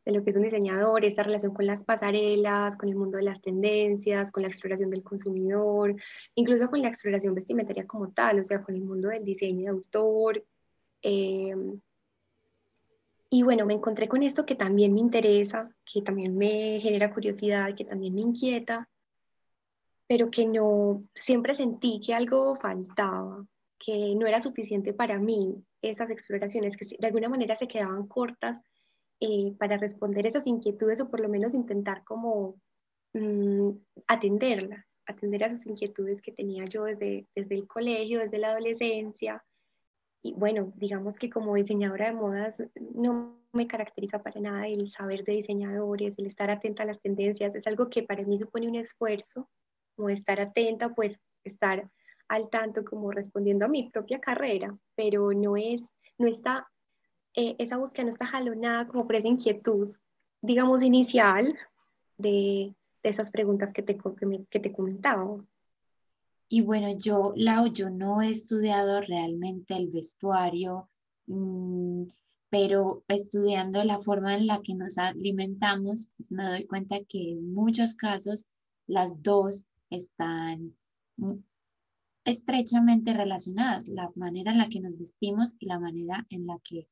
de 0.07 0.13
lo 0.13 0.25
que 0.25 0.31
es 0.31 0.37
un 0.37 0.43
diseñador, 0.43 1.05
esta 1.05 1.23
relación 1.23 1.53
con 1.53 1.67
las 1.67 1.85
pasarelas, 1.85 2.79
con 2.79 2.89
el 2.89 2.97
mundo 2.97 3.19
de 3.19 3.25
las 3.25 3.43
tendencias, 3.43 4.31
con 4.31 4.43
la 4.43 4.49
exploración 4.49 4.89
del 4.89 5.03
consumidor, 5.03 5.95
incluso 6.35 6.71
con 6.71 6.81
la 6.81 6.89
exploración 6.89 7.35
vestimentaria 7.35 7.87
como 7.87 8.11
tal, 8.13 8.41
o 8.41 8.45
sea, 8.45 8.63
con 8.63 8.75
el 8.75 8.83
mundo 8.83 9.09
del 9.09 9.25
diseño 9.25 9.65
de 9.65 9.69
autor. 9.69 10.45
Em, 11.03 11.81
y 13.37 13.43
bueno, 13.43 13.67
me 13.67 13.75
encontré 13.75 14.09
con 14.09 14.23
esto 14.23 14.47
que 14.47 14.55
también 14.55 14.95
me 14.95 15.01
interesa, 15.01 15.69
que 15.85 16.01
también 16.01 16.39
me 16.39 16.81
genera 16.81 17.13
curiosidad, 17.13 17.75
que 17.75 17.85
también 17.85 18.15
me 18.15 18.23
inquieta, 18.23 18.89
pero 20.07 20.31
que 20.31 20.47
no, 20.47 21.05
siempre 21.15 21.53
sentí 21.53 22.01
que 22.01 22.15
algo 22.15 22.57
faltaba, 22.57 23.47
que 23.79 24.15
no 24.15 24.27
era 24.27 24.41
suficiente 24.41 24.95
para 24.95 25.19
mí 25.19 25.55
esas 25.83 26.09
exploraciones, 26.09 26.79
que 26.79 26.87
de 26.99 27.07
alguna 27.07 27.29
manera 27.29 27.55
se 27.57 27.69
quedaban 27.69 28.07
cortas 28.07 28.63
eh, 29.21 29.53
para 29.59 29.77
responder 29.77 30.27
esas 30.27 30.47
inquietudes 30.47 31.03
o 31.03 31.11
por 31.11 31.21
lo 31.21 31.29
menos 31.29 31.53
intentar 31.53 32.05
como 32.05 32.59
mm, 33.13 33.69
atenderlas, 34.07 34.83
atender 35.05 35.45
a 35.45 35.49
esas 35.49 35.67
inquietudes 35.67 36.23
que 36.23 36.33
tenía 36.33 36.65
yo 36.65 36.85
desde, 36.85 37.27
desde 37.35 37.55
el 37.55 37.69
colegio, 37.69 38.19
desde 38.19 38.39
la 38.39 38.53
adolescencia. 38.53 39.45
Y 40.27 40.33
bueno, 40.33 40.73
digamos 40.75 41.19
que 41.21 41.31
como 41.31 41.55
diseñadora 41.55 42.07
de 42.07 42.13
modas 42.13 42.61
no 42.95 43.39
me 43.53 43.69
caracteriza 43.69 44.25
para 44.25 44.41
nada 44.41 44.67
el 44.67 44.91
saber 44.91 45.23
de 45.23 45.35
diseñadores, 45.35 46.19
el 46.19 46.27
estar 46.27 46.51
atenta 46.51 46.83
a 46.83 46.87
las 46.87 47.01
tendencias, 47.01 47.55
es 47.55 47.65
algo 47.69 47.89
que 47.89 48.03
para 48.03 48.25
mí 48.25 48.37
supone 48.37 48.67
un 48.67 48.75
esfuerzo, 48.75 49.49
como 49.95 50.09
estar 50.09 50.41
atenta, 50.41 50.97
pues 50.97 51.21
estar 51.45 51.89
al 52.27 52.51
tanto 52.51 52.85
como 52.85 53.13
respondiendo 53.13 53.67
a 53.67 53.69
mi 53.69 53.89
propia 53.89 54.21
carrera, 54.21 54.77
pero 54.97 55.33
no 55.33 55.57
es, 55.57 55.95
no 56.19 56.27
está, 56.27 56.67
eh, 57.37 57.55
esa 57.61 57.77
búsqueda 57.77 58.07
no 58.07 58.11
está 58.11 58.27
jalonada 58.27 58.89
como 58.89 59.07
por 59.07 59.15
esa 59.15 59.29
inquietud, 59.29 59.95
digamos, 60.43 60.83
inicial 60.83 61.57
de, 62.19 62.75
esas 63.05 63.31
preguntas 63.31 63.73
que 63.73 63.83
te, 63.83 63.97
que 64.51 64.59
te 64.59 64.73
comentaba. 64.73 65.41
Y 66.49 66.61
bueno, 66.61 66.97
yo, 66.97 67.33
Lau, 67.37 67.73
yo 67.73 67.91
no 67.91 68.23
he 68.23 68.31
estudiado 68.31 69.01
realmente 69.01 69.75
el 69.77 69.91
vestuario, 69.91 70.89
mm, 71.27 72.05
pero 72.51 73.05
estudiando 73.09 73.83
la 73.83 74.01
forma 74.01 74.37
en 74.37 74.47
la 74.47 74.63
que 74.63 74.75
nos 74.75 74.97
alimentamos, 74.99 76.11
pues 76.17 76.31
me 76.31 76.45
doy 76.45 76.67
cuenta 76.67 76.97
que 77.09 77.33
en 77.33 77.53
muchos 77.53 77.97
casos 77.97 78.47
las 78.87 79.23
dos 79.23 79.67
están 79.91 80.77
estrechamente 82.25 83.13
relacionadas, 83.13 83.89
la 83.89 84.11
manera 84.15 84.53
en 84.53 84.59
la 84.59 84.69
que 84.69 84.81
nos 84.81 84.97
vestimos 84.97 85.55
y 85.59 85.67
la 85.67 85.81
manera 85.81 86.27
en 86.31 86.47
la 86.47 86.59
que 86.63 86.89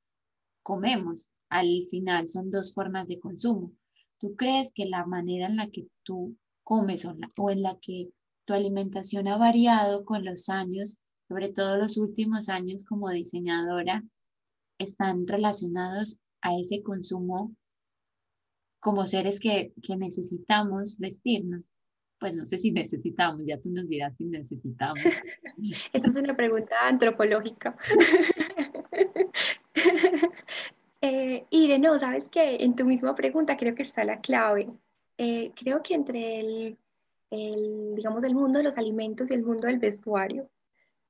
comemos. 0.62 1.30
Al 1.48 1.84
final 1.90 2.26
son 2.26 2.50
dos 2.50 2.74
formas 2.74 3.06
de 3.06 3.20
consumo. 3.20 3.72
¿Tú 4.18 4.34
crees 4.34 4.72
que 4.72 4.86
la 4.86 5.06
manera 5.06 5.46
en 5.46 5.56
la 5.56 5.70
que 5.70 5.86
tú 6.02 6.36
comes 6.64 7.04
o 7.04 7.50
en 7.50 7.62
la 7.62 7.78
que 7.78 8.10
tu 8.44 8.54
alimentación 8.54 9.28
ha 9.28 9.36
variado 9.36 10.04
con 10.04 10.24
los 10.24 10.48
años, 10.48 10.98
sobre 11.28 11.50
todo 11.50 11.76
los 11.78 11.96
últimos 11.96 12.48
años 12.48 12.84
como 12.84 13.10
diseñadora, 13.10 14.04
están 14.78 15.26
relacionados 15.26 16.20
a 16.42 16.58
ese 16.58 16.82
consumo 16.82 17.54
como 18.80 19.06
seres 19.06 19.40
que, 19.40 19.72
que 19.82 19.96
necesitamos 19.96 20.98
vestirnos? 20.98 21.74
pues 22.24 22.34
no 22.34 22.46
sé 22.46 22.56
si 22.56 22.72
necesitamos, 22.72 23.42
ya 23.44 23.60
tú 23.60 23.70
nos 23.70 23.86
dirás 23.86 24.16
si 24.16 24.24
necesitamos. 24.24 24.98
Esa 25.92 26.08
es 26.08 26.16
una 26.16 26.34
pregunta 26.34 26.74
antropológica. 26.80 27.76
eh, 31.02 31.44
Ire, 31.50 31.78
no, 31.78 31.98
sabes 31.98 32.30
que 32.30 32.64
en 32.64 32.76
tu 32.76 32.86
misma 32.86 33.14
pregunta 33.14 33.58
creo 33.58 33.74
que 33.74 33.82
está 33.82 34.04
la 34.04 34.20
clave. 34.20 34.70
Eh, 35.18 35.52
creo 35.54 35.82
que 35.82 35.92
entre 35.92 36.40
el, 36.40 36.78
el, 37.34 37.94
digamos, 37.96 38.24
el 38.24 38.34
mundo 38.34 38.58
de 38.58 38.64
los 38.64 38.78
alimentos 38.78 39.30
y 39.30 39.34
el 39.34 39.42
mundo 39.42 39.66
del 39.66 39.78
vestuario 39.78 40.48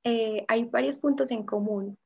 eh, 0.03 0.45
hay 0.47 0.65
varios 0.65 0.99
puntos 0.99 1.31
en 1.31 1.43
común. 1.43 1.97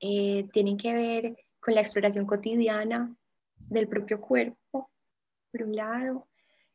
Eh, 0.00 0.48
tienen 0.52 0.76
que 0.76 0.94
ver 0.94 1.36
con 1.60 1.74
la 1.74 1.80
exploración 1.80 2.24
cotidiana 2.24 3.14
del 3.56 3.88
propio 3.88 4.20
cuerpo, 4.20 4.90
por 5.50 5.62
un 5.64 5.76
lado, 5.76 6.28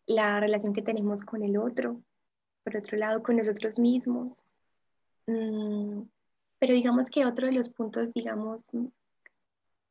la 0.05 0.39
relación 0.39 0.73
que 0.73 0.81
tenemos 0.81 1.21
con 1.21 1.43
el 1.43 1.57
otro, 1.57 2.01
por 2.63 2.75
otro 2.75 2.97
lado 2.97 3.23
con 3.23 3.37
nosotros 3.37 3.79
mismos. 3.79 4.45
Mm, 5.25 6.01
pero 6.59 6.73
digamos 6.73 7.09
que 7.09 7.25
otro 7.25 7.47
de 7.47 7.53
los 7.53 7.69
puntos, 7.69 8.13
digamos, 8.13 8.67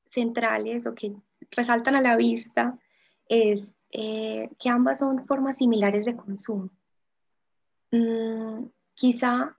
centrales 0.09 0.87
o 0.87 0.95
que 0.95 1.15
resaltan 1.51 1.95
a 1.95 2.01
la 2.01 2.17
vista 2.17 2.79
es 3.29 3.77
eh, 3.91 4.51
que 4.59 4.69
ambas 4.69 4.99
son 4.99 5.27
formas 5.27 5.57
similares 5.57 6.05
de 6.05 6.17
consumo. 6.17 6.71
Mm, 7.91 8.67
quizá 8.95 9.57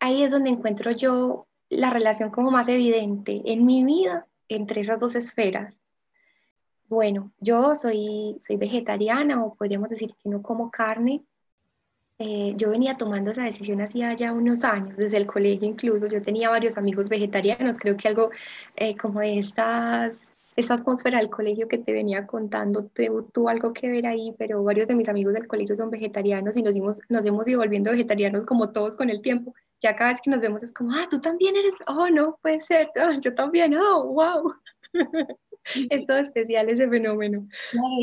ahí 0.00 0.22
es 0.22 0.30
donde 0.30 0.50
encuentro 0.50 0.90
yo 0.90 1.46
la 1.68 1.90
relación 1.90 2.30
como 2.30 2.50
más 2.50 2.68
evidente 2.68 3.42
en 3.44 3.64
mi 3.66 3.84
vida 3.84 4.26
entre 4.48 4.80
esas 4.82 5.00
dos 5.00 5.14
esferas. 5.14 5.80
Bueno, 6.88 7.32
yo 7.40 7.74
soy, 7.74 8.36
soy 8.38 8.56
vegetariana 8.56 9.44
o 9.44 9.54
podríamos 9.54 9.88
decir 9.88 10.14
que 10.22 10.28
no 10.28 10.42
como 10.42 10.70
carne. 10.70 11.24
Eh, 12.18 12.54
yo 12.56 12.70
venía 12.70 12.96
tomando 12.96 13.32
esa 13.32 13.42
decisión 13.42 13.80
hacía 13.80 14.14
ya 14.14 14.32
unos 14.32 14.64
años, 14.64 14.96
desde 14.96 15.16
el 15.16 15.26
colegio 15.26 15.68
incluso. 15.68 16.06
Yo 16.06 16.22
tenía 16.22 16.48
varios 16.48 16.78
amigos 16.78 17.08
vegetarianos, 17.08 17.78
creo 17.78 17.96
que 17.96 18.08
algo 18.08 18.30
eh, 18.76 18.96
como 18.96 19.20
de 19.20 19.38
estas, 19.38 20.32
esta 20.56 20.74
atmósfera 20.74 21.18
del 21.18 21.28
colegio 21.28 21.68
que 21.68 21.76
te 21.76 21.92
venía 21.92 22.26
contando 22.26 22.90
tuvo, 23.32 23.48
algo 23.50 23.74
que 23.74 23.90
ver 23.90 24.06
ahí, 24.06 24.34
pero 24.38 24.64
varios 24.64 24.88
de 24.88 24.94
mis 24.94 25.08
amigos 25.08 25.34
del 25.34 25.46
colegio 25.46 25.76
son 25.76 25.90
vegetarianos 25.90 26.56
y 26.56 26.62
nos, 26.62 26.74
nos 27.10 27.24
hemos 27.26 27.46
ido 27.46 27.60
volviendo 27.60 27.90
vegetarianos 27.90 28.46
como 28.46 28.72
todos 28.72 28.96
con 28.96 29.10
el 29.10 29.20
tiempo. 29.20 29.54
Ya 29.80 29.94
cada 29.94 30.10
vez 30.10 30.20
que 30.22 30.30
nos 30.30 30.40
vemos 30.40 30.62
es 30.62 30.72
como, 30.72 30.92
ah, 30.92 31.06
tú 31.10 31.20
también 31.20 31.54
eres, 31.56 31.74
oh, 31.86 32.08
no, 32.08 32.38
puede 32.40 32.62
ser, 32.62 32.88
ah, 32.98 33.18
yo 33.20 33.34
también, 33.34 33.76
oh, 33.76 34.06
wow. 34.06 34.54
es 35.90 36.06
todo 36.06 36.18
especial 36.18 36.70
ese 36.70 36.88
fenómeno. 36.88 37.46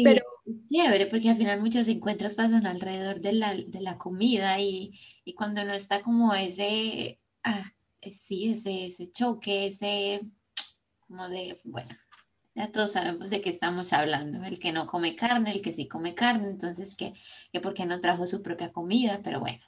Pero 0.04 0.22
es 0.46 0.66
chévere 0.72 1.08
porque 1.08 1.30
al 1.30 1.38
final 1.38 1.60
muchos 1.60 1.88
encuentros 1.88 2.36
pasan 2.36 2.68
alrededor 2.68 3.20
de 3.20 3.34
la, 3.34 3.56
de 3.56 3.82
la 3.82 3.98
comida 3.98 4.60
y, 4.60 4.94
y, 5.26 5.34
cuando 5.34 5.64
no 5.66 5.74
está 5.74 6.02
como 6.02 6.36
ese, 6.36 7.20
ah, 7.44 7.64
sí, 8.02 8.54
ese, 8.54 8.88
ese 8.88 9.12
choque, 9.12 9.68
ese, 9.68 10.22
como 11.08 11.28
de, 11.30 11.58
bueno, 11.66 11.90
ya 12.56 12.72
todos 12.72 12.92
sabemos 12.92 13.30
de 13.30 13.42
qué 13.42 13.50
estamos 13.50 13.94
hablando, 13.94 14.44
el 14.44 14.60
que 14.60 14.72
no 14.72 14.86
come 14.86 15.16
carne, 15.16 15.52
el 15.52 15.62
que 15.62 15.74
sí 15.74 15.88
come 15.88 16.14
carne, 16.14 16.50
entonces 16.50 16.96
que, 16.96 17.14
que 17.52 17.60
por 17.60 17.74
qué 17.74 17.86
no 17.86 18.00
trajo 18.00 18.28
su 18.28 18.42
propia 18.44 18.72
comida, 18.72 19.22
pero 19.24 19.40
bueno, 19.40 19.64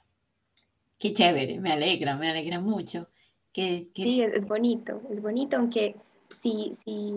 qué 0.98 1.12
chévere, 1.12 1.58
me 1.60 1.72
alegra, 1.72 2.16
me 2.16 2.30
alegra 2.30 2.60
mucho. 2.60 3.06
Que, 3.52 3.86
que... 3.94 4.02
Sí, 4.02 4.22
es, 4.22 4.46
bonito, 4.46 5.00
es 5.10 5.20
bonito, 5.20 5.56
aunque 5.56 5.96
sí, 6.42 6.74
sí, 6.84 7.12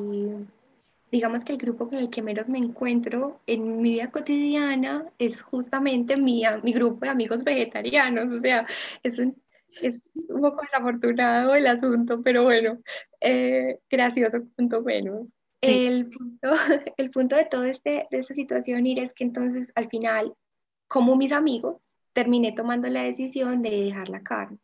digamos 1.12 1.44
que 1.44 1.54
el 1.54 1.58
grupo 1.60 1.88
con 1.88 2.00
el 2.00 2.10
que 2.10 2.22
menos 2.22 2.50
me 2.50 2.58
encuentro 2.58 3.40
en 3.46 3.82
mi 3.82 3.92
vida 3.92 4.10
cotidiana 4.10 5.06
es 5.20 5.42
justamente 5.42 6.18
mi, 6.18 6.44
mi 6.64 6.72
grupo 6.72 7.06
de 7.06 7.10
amigos 7.10 7.44
vegetarianos, 7.44 8.32
o 8.32 8.42
sea, 8.42 8.66
es 9.04 9.20
un, 9.20 9.36
es 9.82 10.10
un 10.30 10.42
poco 10.42 10.62
desafortunado 10.64 11.54
el 11.56 11.68
asunto, 11.68 12.22
pero 12.24 12.44
bueno, 12.44 12.80
eh, 13.22 13.80
gracioso 13.90 14.40
punto 14.56 14.82
menos. 14.82 15.28
El, 15.62 16.10
punto, 16.10 16.50
el 16.98 17.12
punto 17.12 17.36
de 17.36 17.46
toda 17.46 17.70
este, 17.70 18.08
de 18.12 18.20
esta 18.20 18.34
situación 18.34 18.86
ir 18.86 19.00
es 19.02 19.14
que 19.14 19.24
entonces 19.24 19.72
al 19.76 19.90
final, 19.90 20.34
como 20.88 21.16
mis 21.16 21.32
amigos, 21.32 21.90
terminé 22.14 22.52
tomando 22.52 22.88
la 22.90 23.04
decisión 23.04 23.62
de 23.62 23.72
dejar 23.72 24.10
la 24.10 24.22
carne. 24.22 24.58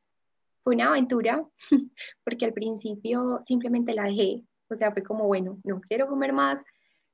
fue 0.63 0.75
una 0.75 0.87
aventura 0.87 1.45
porque 2.23 2.45
al 2.45 2.53
principio 2.53 3.39
simplemente 3.41 3.93
la 3.93 4.03
dejé, 4.03 4.43
o 4.69 4.75
sea, 4.75 4.91
fue 4.91 5.03
como, 5.03 5.25
bueno, 5.25 5.59
no 5.63 5.81
quiero 5.81 6.07
comer 6.07 6.33
más 6.33 6.63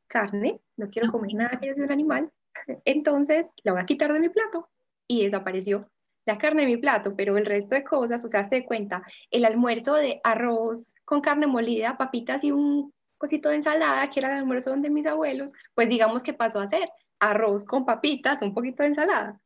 carne, 0.07 0.61
no 0.77 0.89
quiero 0.89 1.11
comer 1.11 1.33
nada 1.33 1.59
que 1.59 1.73
sea 1.73 1.85
un 1.85 1.91
animal, 1.91 2.31
entonces 2.85 3.45
la 3.63 3.73
voy 3.73 3.81
a 3.81 3.85
quitar 3.85 4.13
de 4.13 4.19
mi 4.19 4.29
plato 4.29 4.69
y 5.07 5.23
desapareció 5.23 5.89
la 6.25 6.37
carne 6.37 6.61
de 6.61 6.67
mi 6.67 6.77
plato, 6.77 7.15
pero 7.15 7.37
el 7.37 7.45
resto 7.45 7.75
de 7.75 7.83
cosas, 7.83 8.23
o 8.23 8.27
sea, 8.27 8.47
te 8.47 8.63
cuenta, 8.63 9.03
el 9.31 9.43
almuerzo 9.43 9.95
de 9.95 10.21
arroz 10.23 10.93
con 11.03 11.21
carne 11.21 11.47
molida, 11.47 11.97
papitas 11.97 12.43
y 12.43 12.51
un 12.51 12.93
cosito 13.21 13.49
de 13.49 13.57
ensalada, 13.57 14.09
que 14.09 14.19
era 14.19 14.31
el 14.31 14.39
almuerzo 14.39 14.75
de 14.75 14.89
mis 14.89 15.05
abuelos, 15.05 15.53
pues 15.75 15.87
digamos 15.87 16.23
que 16.23 16.33
pasó 16.33 16.59
a 16.59 16.67
ser 16.67 16.89
arroz 17.19 17.65
con 17.65 17.85
papitas, 17.85 18.41
un 18.41 18.51
poquito 18.51 18.81
de 18.81 18.89
ensalada. 18.89 19.39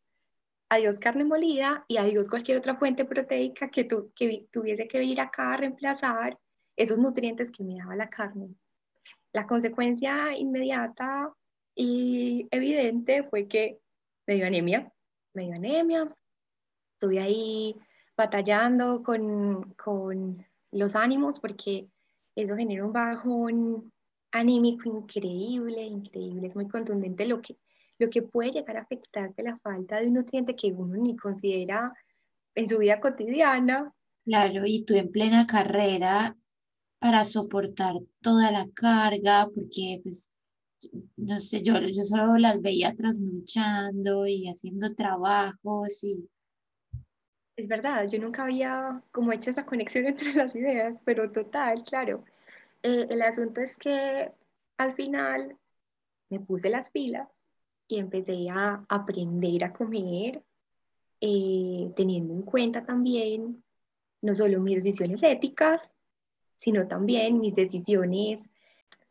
Adiós 0.70 0.98
carne 0.98 1.26
molida 1.26 1.84
y 1.90 1.98
adiós 1.98 2.30
cualquier 2.30 2.58
otra 2.58 2.78
fuente 2.78 3.04
proteica 3.04 3.70
que, 3.70 3.84
tu, 3.84 4.14
que 4.16 4.48
tuviese 4.50 4.88
que 4.88 4.98
venir 4.98 5.20
acá 5.20 5.54
a 5.54 5.58
reemplazar 5.58 6.40
esos 6.78 6.98
nutrientes 6.98 7.52
que 7.52 7.66
me 7.66 7.76
daba 7.78 7.98
la 7.98 8.10
carne. 8.10 8.56
La 9.34 9.46
consecuencia 9.46 10.34
inmediata 10.38 11.34
y 11.76 12.48
evidente 12.52 13.24
fue 13.24 13.50
que 13.50 13.80
me 14.26 14.36
dio 14.36 14.48
anemia, 14.48 14.90
me 15.34 15.44
dio 15.44 15.56
anemia, 15.56 16.16
estuve 16.94 17.20
ahí 17.20 17.76
batallando 18.16 19.04
con, 19.04 19.74
con 19.74 20.46
los 20.72 20.96
ánimos 20.96 21.42
porque 21.42 21.90
eso 22.36 22.56
genera 22.56 22.86
un 22.86 22.94
bajón 22.94 23.92
anímico 24.32 24.90
increíble, 24.90 25.82
increíble, 25.84 26.48
es 26.48 26.56
muy 26.56 26.68
contundente 26.68 27.26
lo 27.26 27.42
que, 27.42 27.58
lo 27.98 28.10
que 28.10 28.22
puede 28.22 28.52
llegar 28.52 28.78
a 28.78 28.82
afectar 28.82 29.34
de 29.34 29.44
la 29.44 29.58
falta 29.60 30.00
de 30.00 30.08
un 30.08 30.16
nutriente 30.16 30.56
que 30.56 30.74
uno 30.74 30.96
ni 30.98 31.16
considera 31.16 31.94
en 32.54 32.68
su 32.68 32.80
vida 32.80 33.00
cotidiana. 33.00 33.94
Claro, 34.26 34.64
y 34.66 34.84
tú 34.84 34.96
en 34.96 35.12
plena 35.12 35.48
carrera 35.48 36.36
para 37.00 37.24
soportar 37.24 37.94
toda 38.22 38.52
la 38.52 38.68
carga, 38.74 39.48
porque 39.54 40.02
pues, 40.04 40.32
no 41.16 41.40
sé, 41.40 41.64
yo, 41.64 41.80
yo 41.80 42.04
solo 42.04 42.38
las 42.38 42.62
veía 42.62 42.96
trasnochando 42.96 44.26
y 44.28 44.48
haciendo 44.48 44.94
trabajos 44.96 46.04
y 46.04 46.28
es 47.56 47.68
verdad, 47.68 48.08
yo 48.08 48.20
nunca 48.20 48.44
había 48.44 49.02
como 49.12 49.32
hecho 49.32 49.50
esa 49.50 49.66
conexión 49.66 50.06
entre 50.08 50.34
las 50.34 50.56
ideas, 50.56 50.98
pero 51.06 51.32
total, 51.32 51.84
claro. 51.84 52.24
Eh, 52.84 53.08
el 53.10 53.22
asunto 53.22 53.62
es 53.62 53.78
que 53.78 54.32
al 54.78 54.94
final 54.94 55.58
me 56.30 56.40
puse 56.40 56.70
las 56.70 56.90
pilas 56.90 57.40
y 57.88 58.00
empecé 58.00 58.50
a 58.50 58.84
aprender 58.90 59.64
a 59.64 59.74
comer, 59.74 60.44
eh, 61.22 61.92
teniendo 61.96 62.34
en 62.34 62.42
cuenta 62.42 62.86
también 62.86 63.64
no 64.22 64.36
solo 64.36 64.60
mis 64.60 64.84
decisiones 64.84 65.24
éticas, 65.24 65.94
sino 66.58 66.88
también 66.88 67.40
mis 67.40 67.56
decisiones 67.56 68.50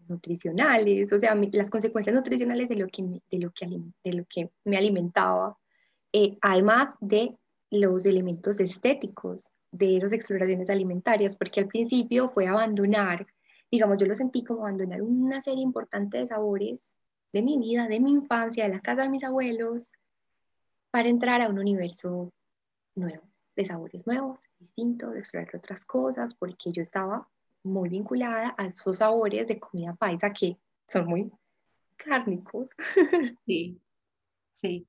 nutricionales, 0.08 1.12
o 1.12 1.18
sea, 1.18 1.34
las 1.52 1.70
consecuencias 1.70 2.14
nutricionales 2.14 2.68
de 2.68 2.76
lo 2.76 2.88
que, 2.88 3.02
de 3.30 3.38
lo 3.38 3.50
que, 3.52 3.66
de 4.04 4.12
lo 4.12 4.24
que 4.26 4.50
me 4.64 4.76
alimentaba, 4.76 5.56
eh, 6.12 6.36
además 6.42 6.96
de 7.00 7.36
los 7.74 8.06
elementos 8.06 8.60
estéticos 8.60 9.50
de 9.70 9.96
esas 9.96 10.12
exploraciones 10.12 10.70
alimentarias, 10.70 11.36
porque 11.36 11.60
al 11.60 11.66
principio 11.66 12.30
fue 12.30 12.46
abandonar, 12.46 13.26
digamos, 13.70 13.98
yo 13.98 14.06
lo 14.06 14.14
sentí 14.14 14.44
como 14.44 14.60
abandonar 14.60 15.02
una 15.02 15.40
serie 15.40 15.62
importante 15.62 16.18
de 16.18 16.26
sabores 16.26 16.96
de 17.32 17.42
mi 17.42 17.58
vida, 17.58 17.88
de 17.88 18.00
mi 18.00 18.12
infancia, 18.12 18.64
de 18.64 18.70
la 18.70 18.80
casa 18.80 19.02
de 19.02 19.08
mis 19.08 19.24
abuelos, 19.24 19.90
para 20.90 21.08
entrar 21.08 21.42
a 21.42 21.48
un 21.48 21.58
universo 21.58 22.32
nuevo, 22.94 23.24
de 23.56 23.64
sabores 23.64 24.06
nuevos, 24.06 24.42
distintos, 24.60 25.12
de 25.12 25.18
explorar 25.18 25.56
otras 25.56 25.84
cosas, 25.84 26.34
porque 26.34 26.70
yo 26.70 26.82
estaba 26.82 27.28
muy 27.64 27.88
vinculada 27.88 28.54
a 28.56 28.66
esos 28.66 28.98
sabores 28.98 29.48
de 29.48 29.58
comida 29.58 29.94
paisa 29.94 30.30
que 30.32 30.56
son 30.87 31.06
muy 31.06 31.32
cárnicos. 31.96 32.68
Sí, 33.46 33.80
sí. 34.52 34.87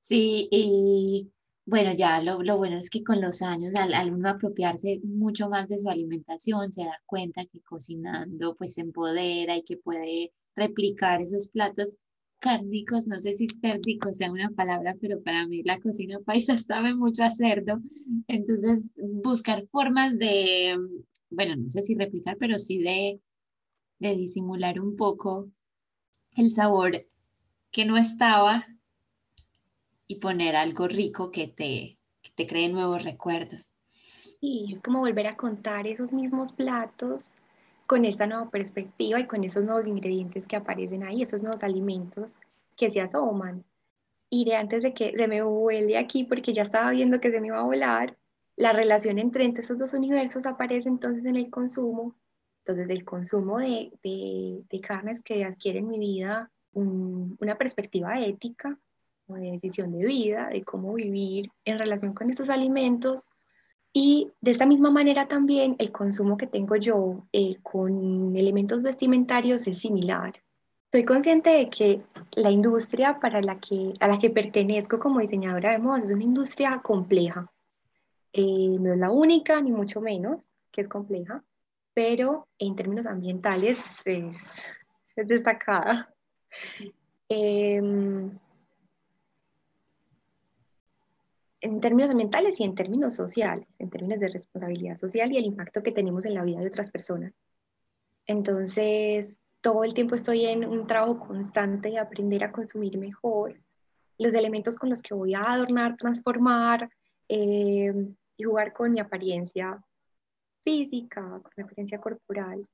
Sí, 0.00 0.48
y 0.52 1.32
bueno, 1.66 1.92
ya 1.94 2.22
lo, 2.22 2.42
lo, 2.42 2.56
bueno 2.56 2.78
es 2.78 2.88
que 2.90 3.02
con 3.02 3.20
los 3.20 3.42
años, 3.42 3.74
al, 3.74 3.92
al, 3.92 4.12
uno 4.12 4.28
apropiarse 4.30 5.00
mucho 5.02 5.48
más 5.48 5.66
de 5.68 5.78
su 5.78 5.88
alimentación, 5.88 6.72
se 6.72 6.84
da 6.84 7.02
cuenta 7.06 7.44
que 7.44 7.60
cocinando 7.60 8.54
pues 8.56 8.74
se 8.74 8.82
empodera 8.82 9.56
y 9.56 9.62
que 9.64 9.76
puede 9.76 10.32
replicar 10.54 11.20
esos 11.20 11.48
platos 11.48 11.98
cárnicos, 12.38 13.08
no 13.08 13.18
sé 13.18 13.34
si 13.34 13.48
cérdico 13.60 14.12
sea 14.14 14.30
una 14.30 14.50
palabra, 14.50 14.96
pero 15.00 15.20
para 15.22 15.46
mí 15.48 15.62
la 15.64 15.80
cocina 15.80 16.20
paisa 16.24 16.56
sabe 16.58 16.94
mucho 16.94 17.24
a 17.24 17.30
cerdo, 17.30 17.80
entonces 18.28 18.94
buscar 19.24 19.66
formas 19.66 20.18
de, 20.18 20.76
bueno, 21.30 21.56
no 21.56 21.68
sé 21.68 21.82
si 21.82 21.96
replicar, 21.96 22.36
pero 22.38 22.58
sí 22.60 22.78
de, 22.78 23.20
de 23.98 24.16
disimular 24.16 24.80
un 24.80 24.94
poco 24.94 25.50
el 26.36 26.50
sabor 26.50 27.06
que 27.72 27.84
no 27.84 27.96
estaba 27.96 28.66
y 30.06 30.16
poner 30.16 30.56
algo 30.56 30.88
rico 30.88 31.30
que 31.30 31.48
te, 31.48 31.96
que 32.22 32.30
te 32.34 32.46
cree 32.46 32.68
nuevos 32.68 33.04
recuerdos. 33.04 33.72
Sí, 34.40 34.66
es 34.72 34.80
como 34.80 35.00
volver 35.00 35.26
a 35.26 35.36
contar 35.36 35.86
esos 35.86 36.12
mismos 36.12 36.52
platos 36.52 37.32
con 37.86 38.04
esta 38.04 38.26
nueva 38.26 38.50
perspectiva 38.50 39.20
y 39.20 39.26
con 39.26 39.44
esos 39.44 39.64
nuevos 39.64 39.86
ingredientes 39.86 40.46
que 40.46 40.56
aparecen 40.56 41.04
ahí, 41.04 41.22
esos 41.22 41.42
nuevos 41.42 41.62
alimentos 41.62 42.38
que 42.76 42.90
se 42.90 43.00
asoman. 43.00 43.64
Y 44.28 44.44
de 44.44 44.56
antes 44.56 44.82
de 44.82 44.92
que 44.92 45.14
se 45.16 45.28
me 45.28 45.42
vuele 45.42 45.96
aquí, 45.96 46.24
porque 46.24 46.52
ya 46.52 46.62
estaba 46.62 46.90
viendo 46.90 47.20
que 47.20 47.30
se 47.30 47.40
me 47.40 47.48
iba 47.48 47.60
a 47.60 47.64
volar, 47.64 48.16
la 48.56 48.72
relación 48.72 49.18
entre, 49.18 49.44
entre 49.44 49.62
esos 49.62 49.78
dos 49.78 49.94
universos 49.94 50.46
aparece 50.46 50.88
entonces 50.88 51.24
en 51.24 51.36
el 51.36 51.50
consumo. 51.50 52.16
Entonces, 52.58 52.90
el 52.90 53.04
consumo 53.04 53.58
de, 53.58 53.92
de, 54.02 54.64
de 54.68 54.80
carnes 54.80 55.22
que 55.22 55.44
adquiere 55.44 55.78
en 55.78 55.88
mi 55.88 55.98
vida 55.98 56.50
una 56.72 57.56
perspectiva 57.56 58.20
ética, 58.20 58.78
de 59.34 59.52
decisión 59.52 59.92
de 59.92 60.04
vida, 60.04 60.48
de 60.48 60.62
cómo 60.62 60.94
vivir 60.94 61.50
en 61.64 61.78
relación 61.78 62.14
con 62.14 62.30
estos 62.30 62.48
alimentos. 62.48 63.28
Y 63.92 64.30
de 64.40 64.50
esta 64.50 64.66
misma 64.66 64.90
manera 64.90 65.26
también 65.26 65.74
el 65.78 65.90
consumo 65.90 66.36
que 66.36 66.46
tengo 66.46 66.76
yo 66.76 67.26
eh, 67.32 67.56
con 67.62 68.36
elementos 68.36 68.82
vestimentarios 68.82 69.66
es 69.66 69.78
similar. 69.78 70.34
Estoy 70.84 71.04
consciente 71.04 71.50
de 71.50 71.68
que 71.68 72.02
la 72.32 72.50
industria 72.50 73.18
para 73.18 73.40
la 73.40 73.58
que, 73.58 73.94
a 73.98 74.06
la 74.06 74.18
que 74.18 74.30
pertenezco 74.30 74.98
como 74.98 75.20
diseñadora 75.20 75.72
de 75.72 75.78
modas 75.78 76.04
es 76.04 76.12
una 76.12 76.24
industria 76.24 76.80
compleja. 76.82 77.50
Eh, 78.32 78.76
no 78.78 78.92
es 78.92 78.98
la 78.98 79.10
única, 79.10 79.60
ni 79.60 79.72
mucho 79.72 80.00
menos, 80.00 80.52
que 80.70 80.82
es 80.82 80.88
compleja, 80.88 81.42
pero 81.94 82.46
en 82.58 82.76
términos 82.76 83.06
ambientales 83.06 83.82
es, 84.04 84.36
es 85.16 85.26
destacada. 85.26 86.12
Eh, 87.28 87.80
en 91.60 91.80
términos 91.80 92.10
ambientales 92.10 92.60
y 92.60 92.64
en 92.64 92.74
términos 92.74 93.14
sociales, 93.14 93.68
en 93.78 93.90
términos 93.90 94.20
de 94.20 94.28
responsabilidad 94.28 94.96
social 94.96 95.32
y 95.32 95.38
el 95.38 95.46
impacto 95.46 95.82
que 95.82 95.92
tenemos 95.92 96.26
en 96.26 96.34
la 96.34 96.44
vida 96.44 96.60
de 96.60 96.68
otras 96.68 96.90
personas. 96.90 97.32
Entonces, 98.26 99.40
todo 99.60 99.84
el 99.84 99.94
tiempo 99.94 100.14
estoy 100.14 100.46
en 100.46 100.64
un 100.64 100.86
trabajo 100.86 101.18
constante 101.18 101.90
de 101.90 101.98
aprender 101.98 102.44
a 102.44 102.52
consumir 102.52 102.98
mejor 102.98 103.60
los 104.18 104.34
elementos 104.34 104.76
con 104.76 104.90
los 104.90 105.02
que 105.02 105.14
voy 105.14 105.34
a 105.34 105.40
adornar, 105.40 105.96
transformar 105.96 106.88
eh, 107.28 107.92
y 108.36 108.44
jugar 108.44 108.72
con 108.72 108.92
mi 108.92 109.00
apariencia 109.00 109.82
física, 110.64 111.22
con 111.22 111.52
mi 111.56 111.62
apariencia 111.62 112.00
corporal. 112.00 112.66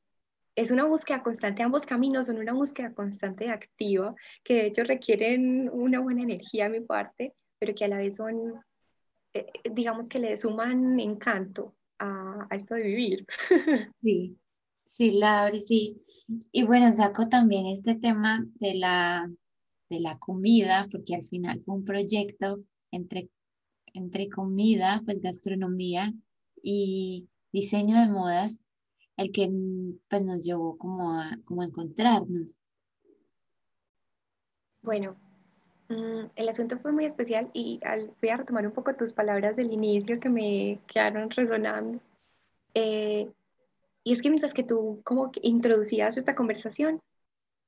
Es 0.55 0.71
una 0.71 0.85
búsqueda 0.85 1.23
constante, 1.23 1.62
ambos 1.62 1.87
caminos 1.87 2.27
son 2.27 2.38
una 2.38 2.53
búsqueda 2.53 2.92
constante 2.92 3.49
activa, 3.49 4.14
que 4.45 4.55
de 4.55 4.66
hecho 4.66 4.85
requieren 4.85 5.71
una 5.73 6.01
buena 6.01 6.23
energía 6.23 6.68
de 6.68 6.81
mi 6.81 6.87
parte, 6.87 7.35
pero 7.59 7.75
que 7.75 7.87
a 7.87 7.88
la 7.88 7.97
vez 7.97 8.16
son 8.16 8.62
eh, 9.35 9.47
digamos 9.71 10.09
que 10.09 10.18
le 10.18 10.37
suman 10.37 11.01
encanto 11.01 11.75
a, 11.99 12.47
a 12.51 12.57
esto 12.57 12.75
de 12.75 12.83
vivir. 12.83 13.27
Sí, 14.03 14.38
sí, 14.87 15.18
Laura, 15.18 15.61
sí. 15.61 16.03
Y 16.51 16.64
bueno, 16.64 16.92
saco 16.92 17.29
también 17.29 17.66
este 17.66 17.95
tema 17.95 18.45
de 18.55 18.75
la, 18.75 19.31
de 19.90 20.01
la 20.01 20.18
comida, 20.18 20.88
porque 20.90 21.14
al 21.14 21.29
final 21.29 21.62
fue 21.64 21.77
un 21.77 21.85
proyecto 21.85 22.62
entre, 22.90 23.31
entre 23.95 24.29
comida, 24.29 25.03
pues 25.05 25.21
gastronomía 25.21 26.12
y 26.62 27.29
diseño 27.53 28.01
de 28.01 28.09
modas, 28.09 28.61
el 29.16 29.31
que 29.31 29.51
pues, 30.09 30.23
nos 30.23 30.45
llevó 30.45 30.79
como 30.79 31.12
a, 31.12 31.38
como 31.45 31.62
a 31.62 31.66
encontrarnos. 31.66 32.59
Bueno, 34.83 35.16
el 36.37 36.49
asunto 36.49 36.79
fue 36.79 36.93
muy 36.93 37.05
especial 37.05 37.51
y 37.53 37.81
voy 38.21 38.31
a 38.31 38.37
retomar 38.37 38.67
un 38.67 38.73
poco 38.73 38.95
tus 38.95 39.13
palabras 39.13 39.57
del 39.57 39.73
inicio 39.73 40.19
que 40.21 40.29
me 40.29 40.81
quedaron 40.87 41.31
resonando. 41.31 42.01
Eh, 42.75 43.31
y 44.05 44.13
es 44.13 44.23
que 44.23 44.31
mientras 44.31 44.55
que 44.55 44.65
tú 44.65 45.01
como 45.05 45.31
introducías 45.43 46.17
esta 46.17 46.35
conversación, 46.35 47.01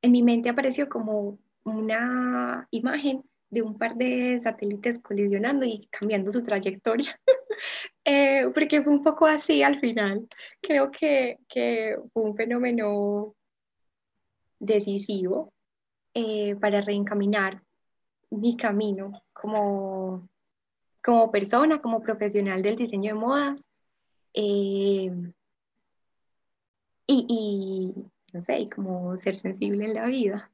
en 0.03 0.13
mi 0.13 0.23
mente 0.23 0.49
apareció 0.49 0.89
como 0.89 1.39
una 1.65 2.69
imagen 2.71 3.25
de 3.51 3.63
un 3.63 3.79
par 3.79 3.97
de 3.97 4.39
satélites 4.41 4.99
colisionando 5.01 5.65
y 5.65 5.87
cambiando 5.91 6.33
su 6.33 6.43
trayectoria, 6.43 7.19
eh, 8.05 8.51
porque 8.53 8.83
fue 8.83 8.93
un 8.93 9.03
poco 9.03 9.27
así 9.27 9.63
al 9.63 9.81
final. 9.81 10.27
Creo 10.61 10.91
que, 10.91 11.39
que 11.49 11.97
fue 12.13 12.23
un 12.23 12.37
fenómeno 12.37 13.35
decisivo 14.59 15.53
eh, 16.15 16.57
para 16.57 16.81
reencaminar 16.81 17.64
mi 18.41 18.57
camino 18.57 19.23
como, 19.33 20.29
como 21.03 21.31
persona, 21.31 21.81
como 21.81 22.01
profesional 22.03 22.63
del 22.63 22.77
diseño 22.77 23.15
de 23.15 23.21
modas. 23.21 23.69
Eh, 24.33 25.11
y, 27.07 27.27
y, 27.29 27.95
no 28.33 28.41
sé, 28.41 28.67
como 28.75 29.17
ser 29.17 29.35
sensible 29.35 29.85
en 29.85 29.95
la 29.95 30.07
vida. 30.07 30.51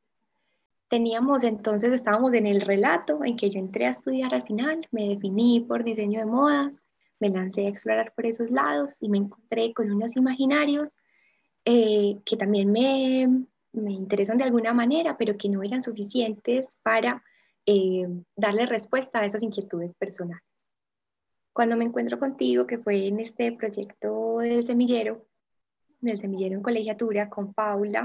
Teníamos 0.89 1.45
entonces, 1.45 1.93
estábamos 1.93 2.35
en 2.35 2.47
el 2.47 2.61
relato 2.61 3.25
en 3.25 3.37
que 3.37 3.49
yo 3.49 3.61
entré 3.61 3.87
a 3.87 3.91
estudiar 3.91 4.35
al 4.35 4.43
final, 4.43 4.87
me 4.91 5.09
definí 5.09 5.61
por 5.61 5.85
diseño 5.85 6.19
de 6.19 6.27
modas, 6.27 6.83
me 7.21 7.29
lancé 7.29 7.67
a 7.67 7.69
explorar 7.69 8.13
por 8.15 8.27
esos 8.27 8.51
lados 8.51 8.97
y 9.01 9.09
me 9.09 9.19
encontré 9.19 9.73
con 9.73 9.93
unos 9.93 10.17
imaginarios 10.17 10.97
eh, 11.65 12.19
que 12.25 12.37
también 12.37 12.73
me, 12.73 13.45
me, 13.73 13.93
interesan 13.93 14.39
de 14.39 14.45
alguna 14.45 14.73
manera, 14.73 15.17
pero 15.17 15.37
que 15.37 15.49
no 15.49 15.63
eran 15.63 15.83
suficientes 15.83 16.77
para 16.83 17.23
eh, 17.67 18.07
darle 18.37 18.67
respuesta 18.67 19.21
a 19.21 19.25
esas 19.25 19.43
inquietudes 19.43 19.95
personales. 19.95 20.43
Cuando 21.53 21.77
me 21.77 21.85
encuentro 21.85 22.19
contigo, 22.19 22.67
que 22.67 22.79
fue 22.79 23.07
en 23.07 23.21
este 23.21 23.53
proyecto 23.53 24.39
del 24.39 24.65
semillero, 24.65 25.27
del 26.01 26.19
semillero 26.19 26.55
en 26.55 26.63
colegiatura 26.63 27.29
con 27.29 27.53
Paula, 27.53 28.03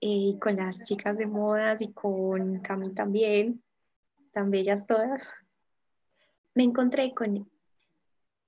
y 0.00 0.38
con 0.40 0.56
las 0.56 0.82
chicas 0.82 1.18
de 1.18 1.26
modas 1.26 1.80
y 1.80 1.92
con 1.92 2.60
Cami 2.60 2.92
también, 2.92 3.62
tan 4.32 4.50
bellas 4.50 4.86
todas, 4.86 5.22
me 6.54 6.64
encontré 6.64 7.14
con, 7.14 7.50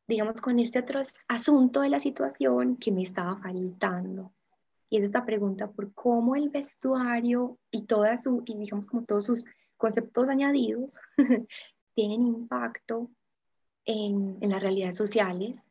digamos, 0.07 0.41
con 0.41 0.59
este 0.59 0.81
otro 0.81 1.01
asunto 1.29 1.81
de 1.81 1.91
la 1.91 2.01
situación 2.01 2.77
que 2.77 2.93
me 2.93 3.03
estaba 3.03 3.37
faltando. 3.39 4.33
Y 4.91 4.99
es 4.99 5.05
esta 5.05 5.27
pregunta 5.27 5.71
por 5.71 5.93
cómo 5.93 6.35
el 6.35 6.49
vestuario 6.49 7.59
y, 7.71 7.85
toda 7.85 8.17
su, 8.17 8.43
y 8.47 8.57
digamos 8.57 8.89
como 8.89 9.05
todos 9.05 9.27
sus 9.27 9.45
conceptos 9.79 10.29
añadidos 10.29 10.99
tienen 11.95 12.23
impacto 12.23 13.11
en, 13.87 14.39
las 14.41 14.63
realidades 14.63 14.97
sociales. 14.97 15.65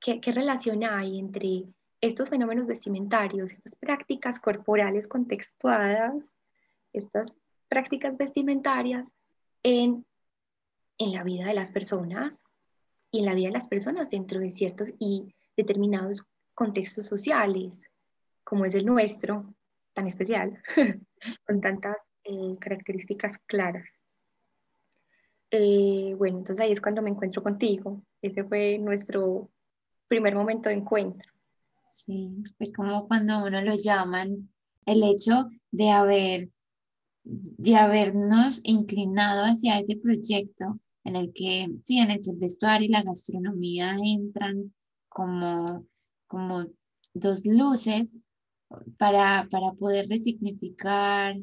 ¿Qué, 0.00 0.20
¿Qué 0.20 0.32
relación 0.32 0.84
hay 0.84 1.18
entre 1.18 1.64
estos 2.00 2.28
fenómenos 2.28 2.66
vestimentarios, 2.66 3.52
estas 3.52 3.74
prácticas 3.76 4.38
corporales 4.38 5.08
contextuadas, 5.08 6.36
estas 6.92 7.38
prácticas 7.68 8.16
vestimentarias 8.16 9.12
en, 9.62 10.06
en 10.98 11.12
la 11.12 11.24
vida 11.24 11.46
de 11.46 11.54
las 11.54 11.72
personas 11.72 12.44
y 13.10 13.20
en 13.20 13.24
la 13.24 13.34
vida 13.34 13.48
de 13.48 13.54
las 13.54 13.68
personas 13.68 14.10
dentro 14.10 14.38
de 14.40 14.50
ciertos 14.50 14.92
y 14.98 15.34
determinados 15.56 16.24
contextos 16.54 17.06
sociales, 17.06 17.84
como 18.44 18.64
es 18.64 18.74
el 18.74 18.86
nuestro, 18.86 19.54
tan 19.92 20.06
especial, 20.06 20.62
con 21.46 21.60
tantas 21.60 21.96
eh, 22.28 22.56
características 22.60 23.38
claras. 23.46 23.88
Eh, 25.50 26.14
bueno, 26.18 26.38
entonces 26.38 26.62
ahí 26.62 26.72
es 26.72 26.80
cuando 26.80 27.00
me 27.00 27.08
encuentro 27.08 27.42
contigo. 27.42 28.02
Ese 28.20 28.44
fue 28.44 28.78
nuestro 28.78 29.50
primer 30.08 30.34
momento 30.34 30.68
de 30.68 30.74
encuentro. 30.74 31.32
Sí, 31.90 32.30
es 32.58 32.72
como 32.72 33.08
cuando 33.08 33.44
uno 33.44 33.62
lo 33.62 33.74
llaman, 33.74 34.50
el 34.84 35.02
hecho 35.04 35.48
de 35.70 35.90
haber, 35.90 36.50
de 37.24 37.76
habernos 37.76 38.60
inclinado 38.62 39.44
hacia 39.44 39.78
ese 39.78 39.96
proyecto 39.96 40.78
en 41.04 41.16
el 41.16 41.32
que, 41.32 41.68
sí, 41.84 41.98
en 41.98 42.10
el 42.10 42.20
que 42.20 42.30
el 42.30 42.36
vestuario 42.36 42.88
y 42.88 42.90
la 42.90 43.02
gastronomía 43.02 43.96
entran 44.04 44.74
como, 45.08 45.86
como 46.26 46.66
dos 47.14 47.46
luces 47.46 48.18
para, 48.98 49.48
para 49.50 49.72
poder 49.72 50.08
resignificar 50.10 51.36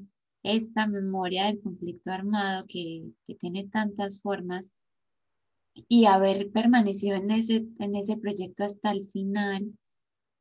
esta 0.45 0.88
memoria 0.88 1.45
del 1.45 1.62
conflicto 1.62 2.12
armado 2.12 2.65
que, 2.67 3.03
que 3.25 3.36
tiene 3.36 3.67
tantas 3.67 4.21
formas 4.21 4.73
y 5.89 6.05
haber 6.05 6.51
permanecido 6.51 7.17
en 7.17 7.31
ese, 7.31 7.65
en 7.79 7.95
ese 7.95 8.17
proyecto 8.17 8.63
hasta 8.63 8.91
el 8.91 9.08
final 9.08 9.73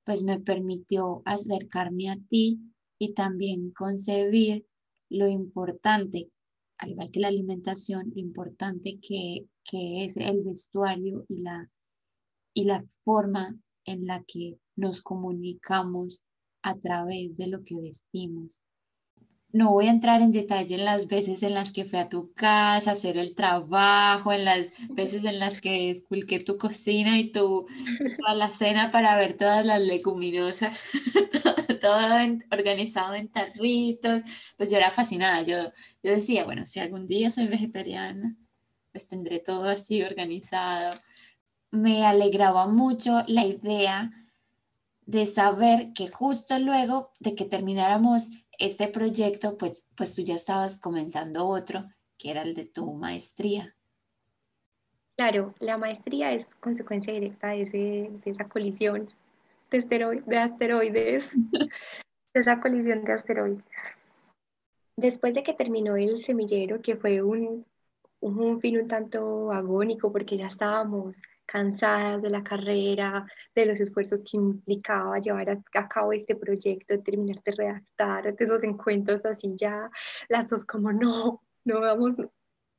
pues 0.05 0.23
me 0.23 0.39
permitió 0.39 1.23
acercarme 1.25 2.11
a 2.11 2.19
ti 2.29 2.61
y 2.99 3.15
también 3.15 3.71
concebir 3.71 4.67
lo 5.09 5.27
importante, 5.27 6.31
al 6.79 6.91
igual 6.91 7.11
que 7.11 7.21
la 7.21 7.29
alimentación, 7.29 8.13
lo 8.15 8.21
importante 8.21 8.99
que, 9.01 9.47
que 9.65 10.05
es 10.05 10.17
el 10.17 10.43
vestuario 10.43 11.25
y 11.29 11.43
la, 11.43 11.71
y 12.53 12.65
la 12.65 12.85
forma 13.05 13.59
en 13.87 14.07
la 14.07 14.23
que 14.25 14.59
nos 14.77 15.01
comunicamos 15.01 16.23
a 16.63 16.77
través 16.77 17.37
de 17.37 17.47
lo 17.49 17.63
que 17.65 17.77
vestimos 17.81 18.63
no 19.55 19.71
voy 19.71 19.87
a 19.87 19.91
entrar 19.91 20.21
en 20.21 20.33
detalle 20.33 20.75
en 20.75 20.85
las 20.85 21.07
veces 21.07 21.45
en 21.45 21.55
las 21.55 21.73
que 21.73 21.85
fui 21.85 22.01
a 22.01 22.09
tu 22.09 22.33
casa 22.33 22.91
a 22.91 22.95
hacer 22.95 23.17
el 23.17 23.37
trabajo, 23.37 24.33
en 24.33 24.45
las 24.45 24.73
veces 24.89 25.25
en 25.25 25.39
las 25.39 25.61
que 25.61 25.91
esculqué 25.91 26.41
tu 26.41 26.59
cocina 26.59 27.17
y 27.21 27.31
tu 27.31 27.65
la 28.35 28.49
cena 28.49 28.91
para 28.91 29.17
ver 29.17 29.37
todas 29.37 29.65
las 29.65 29.81
leguminosas, 29.81 30.83
todo, 31.81 32.01
organizado 32.51 33.15
en 33.15 33.29
tarritos. 33.29 34.23
Pues 34.57 34.73
yo 34.73 34.77
era 34.77 34.91
fascinada. 34.91 35.43
Yo, 35.43 35.73
yo 36.03 36.11
decía, 36.11 36.45
bueno, 36.45 36.67
si 36.67 36.81
algún 36.81 37.07
día 37.07 37.31
soy 37.31 37.47
vegetariana, 37.47 38.37
pues 38.91 39.07
tendré 39.07 39.39
todo 39.39 39.69
así 39.69 40.03
organizado. 40.03 40.99
Me 41.71 42.05
alegraba 42.05 42.67
mucho 42.67 43.23
la 43.29 43.47
idea 43.47 44.11
de 45.07 45.27
saber 45.27 45.93
que 45.93 46.09
justo 46.09 46.59
luego 46.59 47.13
de 47.21 47.37
que 47.37 47.45
termináramos 47.45 48.31
este 48.59 48.89
proyecto, 48.89 49.57
pues, 49.59 49.87
pues 49.97 50.15
tú 50.15 50.23
ya 50.23 50.35
estabas 50.35 50.79
comenzando 50.79 51.47
otro, 51.47 51.89
que 52.19 52.31
era 52.31 52.43
el 52.43 52.55
de 52.55 52.67
tu 52.67 52.93
maestría. 52.93 53.75
Claro, 55.17 55.55
la 55.61 55.79
maestría 55.79 56.33
es 56.33 56.55
consecuencia 56.57 57.13
directa 57.13 57.49
de, 57.49 57.63
ese, 57.63 57.77
de 58.25 58.31
esa 58.31 58.49
colisión 58.49 59.09
de, 59.71 60.23
de 60.27 60.39
asteroides, 60.39 61.31
de 61.53 62.41
esa 62.41 62.61
colisión 62.61 63.05
de 63.05 63.13
asteroides. 63.13 63.65
Después 64.97 65.35
de 65.35 65.43
que 65.43 65.55
terminó 65.55 65.97
el 65.97 66.19
semillero, 66.19 66.81
que 66.81 66.97
fue 66.97 67.23
un, 67.23 67.65
un 68.21 68.61
fin 68.61 68.79
un 68.79 68.87
tanto 68.87 69.53
agónico 69.53 70.13
porque 70.13 70.37
ya 70.37 70.47
estábamos 70.47 71.23
cansadas 71.47 72.23
de 72.23 72.31
la 72.31 72.43
carrera, 72.43 73.27
de 73.55 73.67
los 73.67 73.81
esfuerzos 73.81 74.23
que 74.23 74.37
implicaba 74.37 75.19
llevar 75.19 75.51
a, 75.51 75.89
cabo 75.89 76.13
este 76.13 76.35
proyecto, 76.35 77.01
terminar 77.01 77.43
de 77.45 77.53
redactar, 77.53 78.35
de 78.35 78.45
esos 78.45 78.65
encuentros 78.65 79.25
así 79.25 79.53
ya, 79.55 79.91
las 80.29 80.49
dos 80.49 80.65
como 80.65 80.93
no, 80.93 81.43
no 81.65 81.81
vamos 81.81 82.15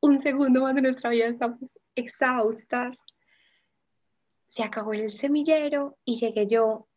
un 0.01 0.21
segundo 0.21 0.61
más 0.61 0.75
de 0.75 0.81
nuestra 0.81 1.09
vida, 1.09 1.27
estamos 1.27 1.79
exhaustas. 1.95 2.99
Se 4.47 4.63
acabó 4.63 4.93
el 4.93 5.09
semillero 5.09 5.97
y 6.05 6.17
llegué 6.17 6.47
yo 6.47 6.87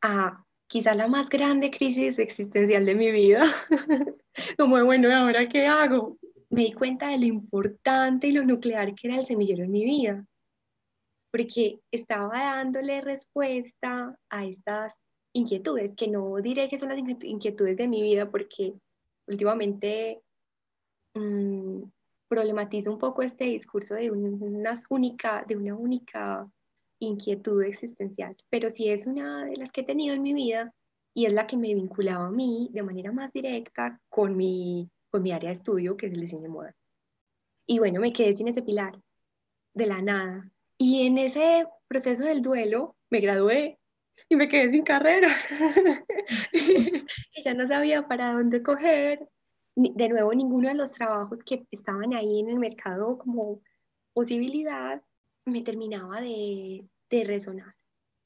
a 0.00 0.44
quizá 0.66 0.94
la 0.94 1.06
más 1.06 1.28
grande 1.28 1.70
crisis 1.70 2.18
existencial 2.18 2.86
de 2.86 2.94
mi 2.94 3.10
vida. 3.10 3.44
como, 4.58 4.82
bueno, 4.84 5.14
¿ahora 5.14 5.48
qué 5.48 5.66
hago? 5.66 6.18
Me 6.50 6.62
di 6.62 6.72
cuenta 6.72 7.08
de 7.08 7.18
lo 7.18 7.26
importante 7.26 8.28
y 8.28 8.32
lo 8.32 8.44
nuclear 8.44 8.94
que 8.94 9.08
era 9.08 9.18
el 9.18 9.26
semillero 9.26 9.64
en 9.64 9.70
mi 9.70 9.84
vida 9.84 10.26
porque 11.38 11.80
estaba 11.92 12.38
dándole 12.38 13.00
respuesta 13.00 14.18
a 14.28 14.44
estas 14.44 14.96
inquietudes, 15.32 15.94
que 15.94 16.08
no 16.08 16.36
diré 16.36 16.68
que 16.68 16.78
son 16.78 16.88
las 16.88 16.98
inquietudes 16.98 17.76
de 17.76 17.88
mi 17.88 18.02
vida, 18.02 18.30
porque 18.30 18.74
últimamente 19.26 20.22
mmm, 21.14 21.82
problematizo 22.28 22.90
un 22.90 22.98
poco 22.98 23.22
este 23.22 23.44
discurso 23.44 23.94
de 23.94 24.10
una, 24.10 24.74
única, 24.90 26.50
inquietud 27.00 27.62
existencial, 27.62 28.36
pero 28.50 28.70
sí 28.70 28.88
es 28.88 29.06
una 29.06 29.44
de 29.44 29.56
las 29.56 29.70
que 29.70 29.82
he 29.82 29.84
tenido 29.84 30.16
en 30.16 30.22
mi 30.22 30.34
vida 30.34 30.74
y 31.14 31.26
es 31.26 31.32
la 31.32 31.46
que 31.46 31.56
me 31.56 31.72
vinculaba 31.72 32.26
a 32.26 32.30
mí 32.30 32.70
de 32.72 32.82
manera 32.82 33.12
más 33.12 33.32
directa 33.32 34.00
con 34.08 34.36
mi, 34.36 34.90
con 35.10 35.22
mi 35.22 35.30
área 35.30 35.50
de 35.50 35.54
estudio, 35.54 35.96
que 35.96 36.06
es 36.06 36.12
el 36.12 36.20
diseño 36.20 36.42
de 36.42 36.48
modas. 36.48 36.74
Y 37.66 37.78
bueno, 37.78 38.00
me 38.00 38.12
quedé 38.12 38.34
sin 38.34 38.48
ese 38.48 38.62
pilar, 38.62 38.98
de 39.74 39.86
la 39.86 40.02
nada, 40.02 40.50
y 40.78 41.06
en 41.06 41.18
ese 41.18 41.66
proceso 41.88 42.24
del 42.24 42.40
duelo 42.40 42.96
me 43.10 43.20
gradué 43.20 43.78
y 44.28 44.36
me 44.36 44.48
quedé 44.48 44.70
sin 44.70 44.84
carrera. 44.84 45.28
y 46.52 47.42
ya 47.42 47.54
no 47.54 47.66
sabía 47.66 48.06
para 48.06 48.32
dónde 48.32 48.62
coger. 48.62 49.28
De 49.74 50.08
nuevo, 50.08 50.34
ninguno 50.34 50.68
de 50.68 50.74
los 50.74 50.92
trabajos 50.92 51.42
que 51.44 51.66
estaban 51.70 52.14
ahí 52.14 52.40
en 52.40 52.48
el 52.48 52.58
mercado 52.58 53.18
como 53.18 53.60
posibilidad 54.12 55.02
me 55.44 55.62
terminaba 55.62 56.20
de, 56.20 56.88
de 57.10 57.24
resonar. 57.24 57.74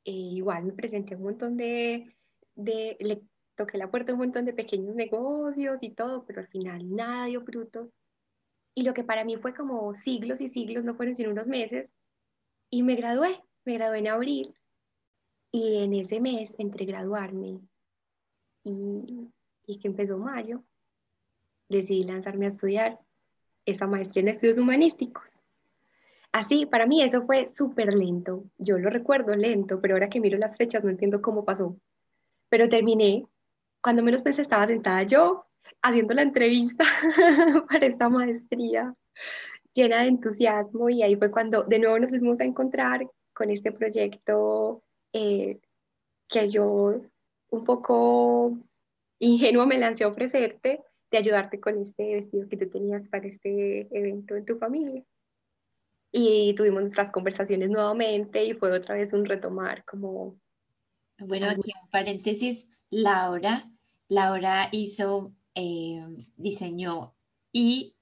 Eh, 0.05 0.11
igual 0.13 0.65
me 0.65 0.73
presenté 0.73 1.17
un 1.17 1.23
montón 1.23 1.57
de, 1.57 2.17
de 2.55 2.97
toqué 3.55 3.79
la 3.79 3.91
puerta 3.91 4.09
de 4.09 4.15
un 4.15 4.21
montón 4.21 4.45
de 4.45 4.55
pequeños 4.55 4.95
negocios 4.95 5.83
y 5.83 5.91
todo, 5.91 6.25
pero 6.25 6.41
al 6.41 6.49
final 6.49 6.95
nada 6.95 7.27
dio 7.27 7.43
frutos. 7.43 7.97
Y 8.75 8.85
lo 8.85 8.95
que 8.95 9.05
para 9.05 9.25
mí 9.25 9.37
fue 9.37 9.55
como 9.55 9.95
siglos 9.95 10.41
y 10.41 10.49
siglos, 10.49 10.85
no 10.85 10.95
fueron 10.95 11.15
sino 11.15 11.31
unos 11.31 11.47
meses, 11.47 11.95
y 12.73 12.83
me 12.83 12.97
gradué, 12.97 13.45
me 13.67 13.75
gradué 13.75 13.99
en 13.99 14.09
abril. 14.09 14.55
Y 15.53 15.85
en 15.85 15.93
ese 15.93 16.21
mes, 16.21 16.57
entre 16.59 16.87
graduarme 16.87 17.61
y, 18.65 19.31
y 19.67 19.79
que 19.79 19.89
empezó 19.89 20.17
mayo, 20.17 20.65
decidí 21.69 22.03
lanzarme 22.05 22.47
a 22.47 22.49
estudiar 22.49 22.99
esa 23.67 23.87
maestría 23.87 24.23
en 24.23 24.29
estudios 24.29 24.57
humanísticos. 24.57 25.43
Así, 26.33 26.65
para 26.65 26.87
mí 26.87 27.03
eso 27.03 27.27
fue 27.27 27.47
súper 27.47 27.93
lento. 27.93 28.45
Yo 28.57 28.79
lo 28.79 28.89
recuerdo 28.89 29.37
lento, 29.37 29.79
pero 29.83 29.95
ahora 29.95 30.09
que 30.09 30.21
miro 30.21 30.39
las 30.39 30.57
fechas 30.57 30.83
no 30.83 30.89
entiendo 30.89 31.21
cómo 31.21 31.45
pasó. 31.45 31.77
Pero 32.49 32.71
terminé. 32.71 33.27
Cuando 33.83 34.03
menos 34.03 34.23
pensé 34.23 34.41
estaba 34.41 34.67
sentada 34.67 35.03
yo 35.03 35.45
haciendo 35.83 36.15
la 36.15 36.23
entrevista 36.23 36.87
para 37.69 37.85
esta 37.85 38.09
maestría 38.09 38.95
llena 39.75 40.03
de 40.03 40.09
entusiasmo 40.09 40.89
y 40.89 41.03
ahí 41.03 41.17
fue 41.17 41.31
cuando 41.31 41.65
de 41.65 41.79
nuevo 41.79 41.99
nos 41.99 42.11
fuimos 42.11 42.41
a 42.41 42.45
encontrar 42.45 43.09
con 43.33 43.51
este 43.51 43.73
proyecto 43.73 44.83
eh, 45.13 45.61
que 46.29 46.49
yo 46.49 47.01
un 47.51 47.65
poco 47.65 48.59
ingenuo 49.19 49.67
me 49.67 49.79
lancé 49.79 50.05
a 50.05 50.09
ofrecerte 50.09 50.83
de 51.11 51.19
ayudarte 51.19 51.61
con 51.61 51.79
este 51.81 52.17
vestido 52.17 52.49
que 52.49 52.57
tú 52.57 52.69
tenías 52.71 53.09
para 53.09 53.27
este 53.27 53.87
evento 53.97 54.35
en 54.35 54.45
tu 54.45 54.57
familia. 54.57 55.05
Y 56.11 56.55
tuvimos 56.55 56.81
nuestras 56.83 57.11
conversaciones 57.11 57.71
nuevamente 57.71 58.45
y 58.45 58.55
fue 58.55 58.73
otra 58.73 58.95
vez 58.97 59.13
un 59.13 59.25
retomar 59.25 59.85
como... 59.85 60.39
Bueno, 61.19 61.47
aquí 61.49 61.71
un 61.81 61.89
paréntesis, 61.91 62.69
Laura, 62.91 63.71
Laura 64.09 64.69
hizo, 64.73 65.33
eh, 65.55 66.05
diseñó 66.37 67.15
y 67.53 67.95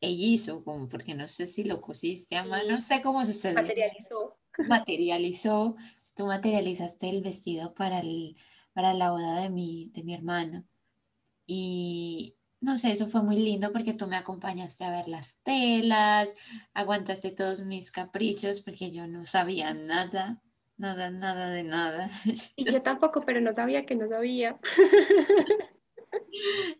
ella 0.00 0.26
hizo, 0.26 0.64
como 0.64 0.88
porque 0.88 1.14
no 1.14 1.28
sé 1.28 1.46
si 1.46 1.64
lo 1.64 1.80
cosiste 1.80 2.36
a 2.36 2.44
mano, 2.44 2.70
no 2.70 2.80
sé 2.80 3.02
cómo 3.02 3.24
sucedió. 3.26 3.60
Materializó. 3.60 4.38
Materializó, 4.68 5.76
tú 6.14 6.26
materializaste 6.26 7.08
el 7.08 7.22
vestido 7.22 7.74
para, 7.74 8.00
el, 8.00 8.36
para 8.72 8.94
la 8.94 9.10
boda 9.10 9.40
de 9.42 9.50
mi, 9.50 9.90
de 9.94 10.02
mi 10.02 10.14
hermano. 10.14 10.64
Y 11.46 12.36
no 12.60 12.76
sé, 12.76 12.92
eso 12.92 13.06
fue 13.06 13.22
muy 13.22 13.36
lindo 13.36 13.72
porque 13.72 13.94
tú 13.94 14.06
me 14.06 14.16
acompañaste 14.16 14.84
a 14.84 14.90
ver 14.90 15.08
las 15.08 15.38
telas, 15.42 16.34
aguantaste 16.74 17.30
todos 17.30 17.62
mis 17.62 17.90
caprichos 17.90 18.60
porque 18.60 18.90
yo 18.90 19.06
no 19.06 19.24
sabía 19.24 19.72
nada, 19.72 20.42
nada, 20.76 21.10
nada 21.10 21.50
de 21.50 21.62
nada. 21.62 22.10
Y 22.56 22.70
yo 22.70 22.82
tampoco, 22.82 23.22
pero 23.24 23.40
no 23.40 23.52
sabía 23.52 23.86
que 23.86 23.96
no 23.96 24.08
sabía. 24.08 24.58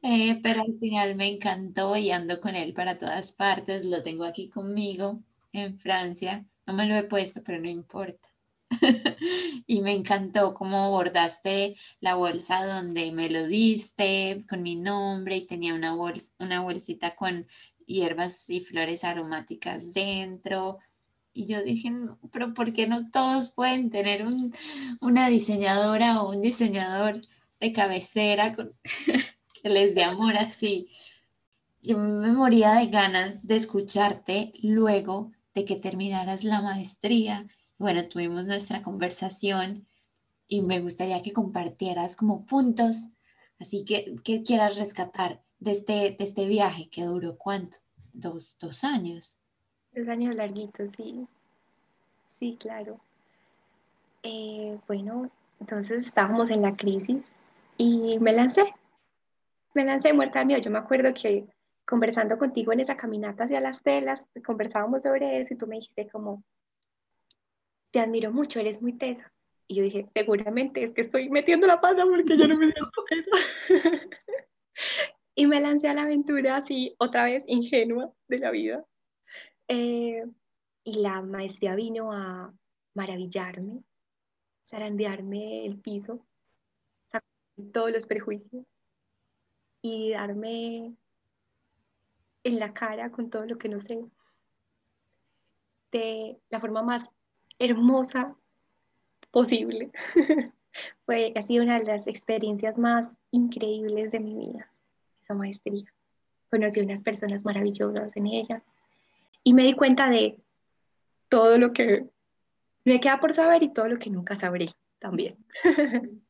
Eh, 0.03 0.41
pero 0.43 0.63
al 0.63 0.79
final 0.79 1.15
me 1.15 1.29
encantó 1.29 1.97
y 1.97 2.11
ando 2.11 2.41
con 2.41 2.57
él 2.57 2.73
para 2.73 2.99
todas 2.99 3.33
partes. 3.33 3.85
Lo 3.85 4.03
tengo 4.03 4.25
aquí 4.25 4.49
conmigo 4.49 5.23
en 5.53 5.79
Francia. 5.79 6.47
No 6.67 6.75
me 6.75 6.87
lo 6.87 6.95
he 6.97 7.05
puesto, 7.05 7.43
pero 7.45 7.61
no 7.61 7.69
importa. 7.69 8.29
y 9.67 9.83
me 9.83 9.93
encantó 9.93 10.55
cómo 10.55 10.91
bordaste 10.91 11.77
la 12.01 12.15
bolsa 12.15 12.65
donde 12.65 13.11
me 13.13 13.29
lo 13.29 13.47
diste 13.47 14.45
con 14.49 14.63
mi 14.63 14.77
nombre 14.77 15.37
y 15.37 15.47
tenía 15.47 15.75
una, 15.75 15.95
bolsa, 15.95 16.33
una 16.39 16.61
bolsita 16.61 17.17
con 17.17 17.47
hierbas 17.87 18.49
y 18.49 18.61
flores 18.61 19.05
aromáticas 19.05 19.93
dentro. 19.93 20.79
Y 21.33 21.47
yo 21.47 21.63
dije, 21.63 21.93
pero 22.33 22.55
¿por 22.55 22.73
qué 22.73 22.87
no 22.87 23.11
todos 23.11 23.51
pueden 23.51 23.91
tener 23.91 24.27
un, 24.27 24.53
una 25.01 25.29
diseñadora 25.29 26.23
o 26.23 26.31
un 26.31 26.43
diseñador 26.43 27.21
de 27.61 27.73
cabecera 27.73 28.55
con, 28.55 28.75
que 29.63 29.69
les 29.69 29.95
dé 29.95 30.03
amor 30.03 30.37
así? 30.37 30.89
Yo 31.83 31.99
me 31.99 32.33
moría 32.33 32.75
de 32.75 32.89
ganas 32.89 33.47
de 33.47 33.57
escucharte 33.57 34.53
luego 34.63 35.33
de 35.55 35.65
que 35.65 35.77
terminaras 35.77 36.45
la 36.45 36.61
maestría 36.63 37.47
bueno, 37.81 38.07
tuvimos 38.07 38.45
nuestra 38.45 38.83
conversación 38.83 39.87
y 40.47 40.61
me 40.61 40.81
gustaría 40.81 41.23
que 41.23 41.33
compartieras 41.33 42.15
como 42.15 42.45
puntos, 42.45 43.09
así 43.59 43.87
que, 43.87 44.17
que 44.23 44.43
quieras 44.43 44.77
rescatar 44.77 45.41
de 45.61 45.73
este, 45.73 45.93
de 46.11 46.17
este 46.19 46.47
viaje 46.47 46.91
que 46.91 47.05
duró 47.05 47.39
cuánto, 47.39 47.79
dos, 48.13 48.59
dos 48.61 48.85
años. 48.85 49.39
Dos 49.95 50.09
años 50.09 50.35
larguitos, 50.35 50.91
sí. 50.95 51.27
Sí, 52.39 52.59
claro. 52.61 53.01
Eh, 54.25 54.79
bueno, 54.87 55.31
entonces 55.59 56.05
estábamos 56.05 56.51
en 56.51 56.61
la 56.61 56.77
crisis 56.77 57.33
y 57.81 58.19
me 58.21 58.33
lancé. 58.33 58.75
Me 59.73 59.85
lancé 59.85 60.13
muerta 60.13 60.41
de 60.41 60.45
miedo. 60.45 60.61
Yo 60.61 60.71
me 60.71 60.79
acuerdo 60.79 61.15
que 61.15 61.47
conversando 61.87 62.39
contigo 62.39 62.73
en 62.73 62.81
esa 62.81 62.97
caminata 62.97 63.45
hacia 63.45 63.61
las 63.61 63.83
telas, 63.83 64.27
conversábamos 64.45 65.03
sobre 65.03 65.41
eso 65.41 65.55
y 65.55 65.57
tú 65.57 65.67
me 65.67 65.77
dijiste 65.77 66.07
como, 66.09 66.45
te 67.91 68.01
admiro 68.01 68.33
mucho, 68.33 68.61
eres 68.61 68.83
muy 68.83 68.93
tesa. 68.93 69.33
Y 69.67 69.77
yo 69.77 69.83
dije, 69.83 70.11
seguramente 70.15 70.85
es 70.85 70.93
que 70.93 71.01
estoy 71.01 71.31
metiendo 71.31 71.67
la 71.67 71.81
pata 71.81 72.05
porque 72.05 72.37
yo 72.37 72.47
no 72.47 72.57
me 72.57 72.71
siento 72.71 73.05
tesa. 73.09 74.09
y 75.35 75.47
me 75.47 75.61
lancé 75.61 75.89
a 75.89 75.95
la 75.95 76.03
aventura 76.03 76.57
así, 76.57 76.95
otra 76.99 77.25
vez 77.25 77.45
ingenua 77.47 78.13
de 78.29 78.39
la 78.39 78.51
vida. 78.51 78.85
Eh, 79.69 80.23
y 80.85 80.99
la 81.01 81.23
maestría 81.23 81.75
vino 81.77 82.13
a 82.13 82.53
maravillarme, 82.95 83.83
zarandearme 84.67 85.65
el 85.65 85.81
piso, 85.81 86.27
todos 87.61 87.91
los 87.91 88.07
prejuicios 88.07 88.65
y 89.83 90.11
darme 90.13 90.95
en 92.45 92.59
la 92.59 92.73
cara 92.73 93.11
con 93.11 93.31
todo 93.31 93.47
lo 93.47 93.59
que 93.59 93.69
no 93.69 93.79
sé 93.79 94.01
de 95.93 96.39
la 96.49 96.61
forma 96.61 96.83
más 96.83 97.09
hermosa 97.59 98.37
posible. 99.31 99.91
Fue, 101.05 101.33
ha 101.37 101.43
sido 101.43 101.65
una 101.65 101.79
de 101.79 101.85
las 101.85 102.07
experiencias 102.07 102.79
más 102.79 103.09
increíbles 103.33 104.13
de 104.13 104.21
mi 104.21 104.35
vida, 104.35 104.73
esa 105.23 105.35
maestría. 105.35 105.93
Conocí 106.51 106.81
unas 106.81 107.03
personas 107.03 107.45
maravillosas 107.45 108.17
en 108.17 108.27
ella 108.27 108.63
y 109.43 109.55
me 109.55 109.65
di 109.65 109.75
cuenta 109.75 110.09
de 110.09 110.39
todo 111.29 111.59
lo 111.59 111.73
que 111.73 112.07
me 112.85 113.01
queda 113.01 113.21
por 113.21 113.33
saber 113.33 113.63
y 113.63 113.73
todo 113.73 113.89
lo 113.89 113.97
que 113.97 114.11
nunca 114.11 114.37
sabré 114.37 114.75
también. 114.99 115.37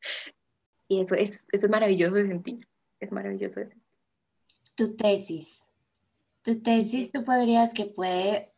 y 0.91 0.99
eso 0.99 1.15
es, 1.15 1.47
eso 1.53 1.67
es 1.67 1.69
maravilloso 1.69 2.15
de 2.15 2.27
sentir, 2.27 2.67
es 2.99 3.13
maravilloso 3.13 3.61
de 3.61 3.67
sentir. 3.67 3.87
Tu 4.75 4.97
tesis, 4.97 5.65
tu 6.41 6.61
tesis, 6.61 7.13
tú 7.13 7.23
podrías 7.23 7.73
que 7.73 7.85
puede 7.85 8.51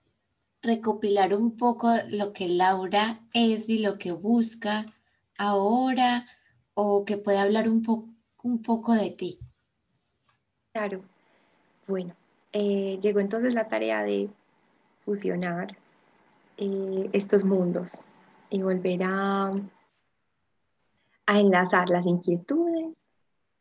recopilar 0.63 1.35
un 1.35 1.55
poco 1.55 1.91
lo 2.09 2.33
que 2.33 2.47
Laura 2.47 3.19
es 3.35 3.69
y 3.69 3.77
lo 3.83 3.99
que 3.99 4.13
busca 4.13 4.87
ahora 5.37 6.25
o 6.73 7.05
que 7.05 7.17
puede 7.17 7.37
hablar 7.37 7.69
un, 7.69 8.17
un 8.41 8.61
poco 8.63 8.93
de 8.93 9.11
ti. 9.11 9.37
Claro, 10.73 11.03
bueno, 11.87 12.15
eh, 12.51 12.97
llegó 12.99 13.19
entonces 13.19 13.53
la 13.53 13.67
tarea 13.67 14.01
de 14.01 14.27
fusionar 15.05 15.77
eh, 16.57 17.11
estos 17.13 17.43
mundos 17.43 18.01
y 18.49 18.63
volver 18.63 19.03
a, 19.03 19.53
a 21.25 21.39
enlazar 21.39 21.89
las 21.89 22.05
inquietudes 22.05 23.05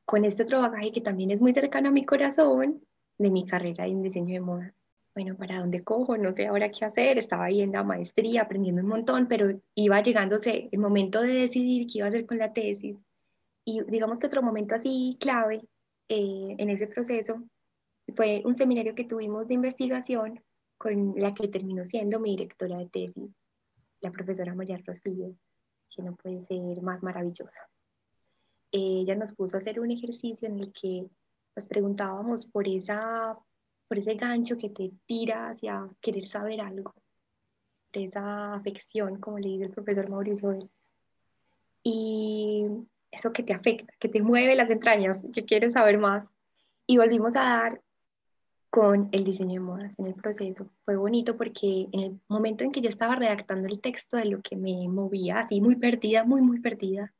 con 0.05 0.25
este 0.25 0.43
otro 0.43 0.61
bagaje 0.61 0.93
que 0.93 1.01
también 1.01 1.31
es 1.31 1.41
muy 1.41 1.53
cercano 1.53 1.89
a 1.89 1.93
mi 1.93 2.05
corazón 2.05 2.83
de 3.19 3.31
mi 3.31 3.47
carrera 3.47 3.87
en 3.87 4.03
diseño 4.03 4.35
de 4.35 4.41
modas 4.41 4.83
bueno, 5.15 5.37
¿para 5.37 5.61
dónde 5.61 5.85
cojo? 5.85 6.17
No 6.17 6.33
sé 6.33 6.47
ahora 6.47 6.71
qué 6.71 6.85
hacer. 6.85 7.19
Estaba 7.19 7.45
ahí 7.45 7.61
en 7.61 7.73
la 7.73 7.83
maestría 7.83 8.43
aprendiendo 8.43 8.83
un 8.83 8.89
montón, 8.89 9.29
pero 9.29 9.61
iba 9.75 10.03
llegándose 10.03 10.69
el 10.73 10.79
momento 10.79 11.21
de 11.21 11.35
decidir 11.35 11.87
qué 11.87 11.99
iba 11.99 12.07
a 12.07 12.09
hacer 12.09 12.27
con 12.27 12.39
la 12.39 12.53
tesis. 12.53 13.05
Y 13.65 13.83
digamos 13.85 14.19
que 14.19 14.27
otro 14.27 14.43
momento 14.43 14.75
así 14.75 15.17
clave 15.21 15.63
eh, 16.09 16.57
en 16.59 16.71
ese 16.71 16.87
proceso 16.87 17.43
fue 18.17 18.43
un 18.45 18.55
seminario 18.55 18.95
que 18.95 19.05
tuvimos 19.05 19.47
de 19.49 19.55
investigación 19.55 20.43
con 20.79 21.15
la 21.17 21.33
que 21.33 21.49
terminó 21.49 21.85
siendo 21.85 22.19
mi 22.19 22.31
directora 22.31 22.79
de 22.79 22.87
tesis, 22.89 23.31
la 24.01 24.11
profesora 24.11 24.55
María 24.55 24.79
Rocío, 24.85 25.37
que 25.95 26.03
no 26.03 26.15
puede 26.17 26.45
ser 26.47 26.83
más 26.83 27.03
maravillosa. 27.03 27.69
Ella 28.71 29.15
nos 29.15 29.35
puso 29.35 29.57
a 29.57 29.61
hacer 29.61 29.81
un 29.81 29.91
ejercicio 29.91 30.49
en 30.49 30.59
el 30.59 30.73
que 30.73 31.07
nos 31.55 31.67
preguntábamos 31.67 32.47
por 32.47 32.67
esa 32.67 33.39
por 33.93 33.99
ese 33.99 34.15
gancho 34.15 34.57
que 34.57 34.71
te 34.71 34.91
tira 35.05 35.51
hacia 35.51 35.87
querer 36.01 36.27
saber 36.27 36.63
algo, 36.63 36.95
por 37.93 38.03
esa 38.03 38.55
afección, 38.55 39.21
como 39.21 39.39
le 39.39 39.51
dice 39.51 39.65
el 39.65 39.71
profesor 39.71 40.09
Mauricio. 40.09 40.71
Y 41.83 42.65
eso 43.11 43.35
que 43.35 43.43
te 43.43 43.53
afecta, 43.53 43.93
que 43.99 44.09
te 44.09 44.23
mueve 44.23 44.57
las 44.57 44.71
entrañas, 44.71 45.21
que 45.35 45.45
quieres 45.45 45.75
saber 45.75 45.99
más. 45.99 46.27
Y 46.87 46.97
volvimos 46.97 47.37
a 47.37 47.43
dar 47.43 47.83
con 48.73 49.11
el 49.13 49.25
diseño 49.25 49.61
de 49.61 49.61
modas 49.61 49.95
en 49.99 50.07
el 50.07 50.15
proceso. 50.15 50.71
Fue 50.87 50.97
bonito 50.97 51.37
porque 51.37 51.91
en 51.93 52.01
el 52.01 52.21
momento 52.27 52.65
en 52.65 52.73
que 52.73 52.81
yo 52.81 52.89
estaba 52.89 53.17
redactando 53.17 53.69
el 53.69 53.83
texto 53.83 54.17
de 54.17 54.25
lo 54.25 54.41
que 54.41 54.57
me 54.57 54.89
movía, 54.89 55.41
así 55.41 55.61
muy 55.61 55.77
perdida, 55.77 56.25
muy, 56.25 56.41
muy 56.41 56.59
perdida, 56.59 57.13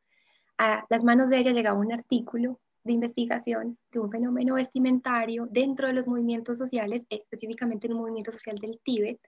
a 0.57 0.87
las 0.89 1.05
manos 1.05 1.29
de 1.29 1.37
ella 1.37 1.53
llegaba 1.53 1.79
un 1.79 1.93
artículo 1.93 2.59
de 2.85 2.95
investigación 2.95 3.79
de 3.91 3.99
un 3.99 4.11
fenómeno 4.11 4.55
vestimentario 4.55 5.47
dentro 5.51 5.89
de 5.89 5.93
los 5.93 6.07
movimientos 6.07 6.57
sociales, 6.57 7.05
específicamente 7.11 7.87
en 7.87 7.93
un 7.93 8.01
movimiento 8.01 8.33
social 8.33 8.57
del 8.57 8.81
Tíbet. 8.83 9.21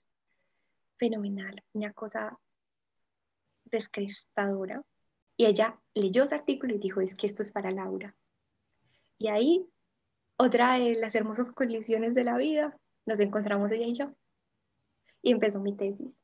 Fenomenal, 0.96 1.62
una 1.74 1.92
cosa 1.92 2.38
descrestadora. 3.66 4.82
Y 5.37 5.44
ella 5.44 5.78
leyó 5.92 6.24
ese 6.24 6.37
artículo 6.37 6.74
y 6.74 6.78
dijo, 6.78 7.02
es 7.02 7.14
que 7.16 7.26
esto 7.26 7.42
es 7.42 7.52
para 7.52 7.70
Laura. 7.70 8.16
Y 9.18 9.28
ahí, 9.28 9.68
otra 10.37 10.79
de 10.79 10.97
las 10.97 11.14
hermosas 11.14 11.51
colisiones 11.51 12.14
de 12.14 12.25
la 12.25 12.37
vida, 12.37 12.77
nos 13.07 13.20
encontramos 13.20 13.70
ella 13.73 13.87
y 13.87 13.94
yo. 13.94 14.12
Y 15.23 15.33
empezó 15.33 15.61
mi 15.61 15.75
tesis. 15.75 16.20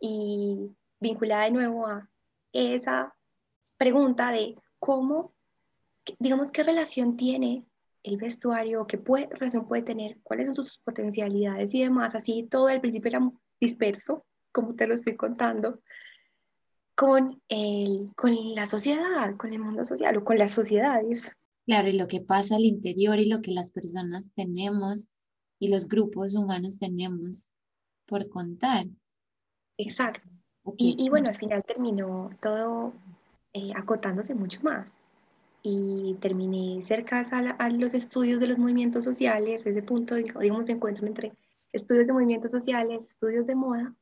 Y 0.00 0.74
vinculada 1.00 1.44
de 1.44 1.52
nuevo 1.52 1.86
a 1.86 2.08
esa 2.52 3.14
pregunta 3.76 4.30
de 4.30 4.56
cómo, 4.78 5.34
digamos, 6.18 6.50
qué 6.50 6.62
relación 6.62 7.16
tiene 7.16 7.64
el 8.02 8.16
vestuario, 8.16 8.86
qué 8.86 8.98
puede, 8.98 9.26
relación 9.26 9.66
puede 9.66 9.82
tener, 9.82 10.18
cuáles 10.22 10.46
son 10.46 10.54
sus 10.54 10.78
potencialidades 10.78 11.74
y 11.74 11.82
demás. 11.82 12.14
Así 12.14 12.44
todo 12.44 12.66
al 12.66 12.80
principio 12.80 13.08
era 13.08 13.30
disperso, 13.60 14.24
como 14.50 14.74
te 14.74 14.86
lo 14.86 14.94
estoy 14.94 15.16
contando, 15.16 15.80
con, 16.94 17.40
el, 17.48 18.10
con 18.16 18.54
la 18.54 18.66
sociedad, 18.66 19.36
con 19.36 19.52
el 19.52 19.60
mundo 19.60 19.84
social 19.84 20.16
o 20.16 20.24
con 20.24 20.38
las 20.38 20.52
sociedades. 20.52 21.30
Claro, 21.66 21.88
y 21.88 21.92
lo 21.92 22.08
que 22.08 22.20
pasa 22.20 22.56
al 22.56 22.64
interior 22.64 23.18
y 23.18 23.26
lo 23.26 23.40
que 23.40 23.52
las 23.52 23.70
personas 23.70 24.32
tenemos 24.34 25.10
y 25.58 25.68
los 25.68 25.88
grupos 25.88 26.34
humanos 26.34 26.78
tenemos 26.78 27.52
por 28.06 28.28
contar. 28.28 28.86
Exacto. 29.78 30.28
Y, 30.76 31.08
bueno, 31.08 31.28
al 31.28 31.36
final 31.36 31.64
terminó 31.64 32.30
todo 32.40 32.92
eh, 33.52 33.70
acotándose 33.74 34.34
mucho 34.34 34.60
más. 34.62 34.90
Y 35.62 36.16
terminé 36.20 36.82
cerca 36.84 37.22
a, 37.58 37.70
los 37.70 37.94
estudios 37.94 38.40
de 38.40 38.48
los 38.48 38.58
movimientos 38.58 39.04
sociales, 39.04 39.64
ese 39.64 39.82
punto, 39.82 40.16
digamos, 40.16 40.66
de 40.66 40.72
encuentro 40.72 41.06
entre 41.06 41.32
estudios 41.72 42.06
de 42.06 42.12
movimientos 42.12 42.50
sociales, 42.50 43.04
estudios 43.04 43.46
de 43.46 43.54
moda, 43.54 43.94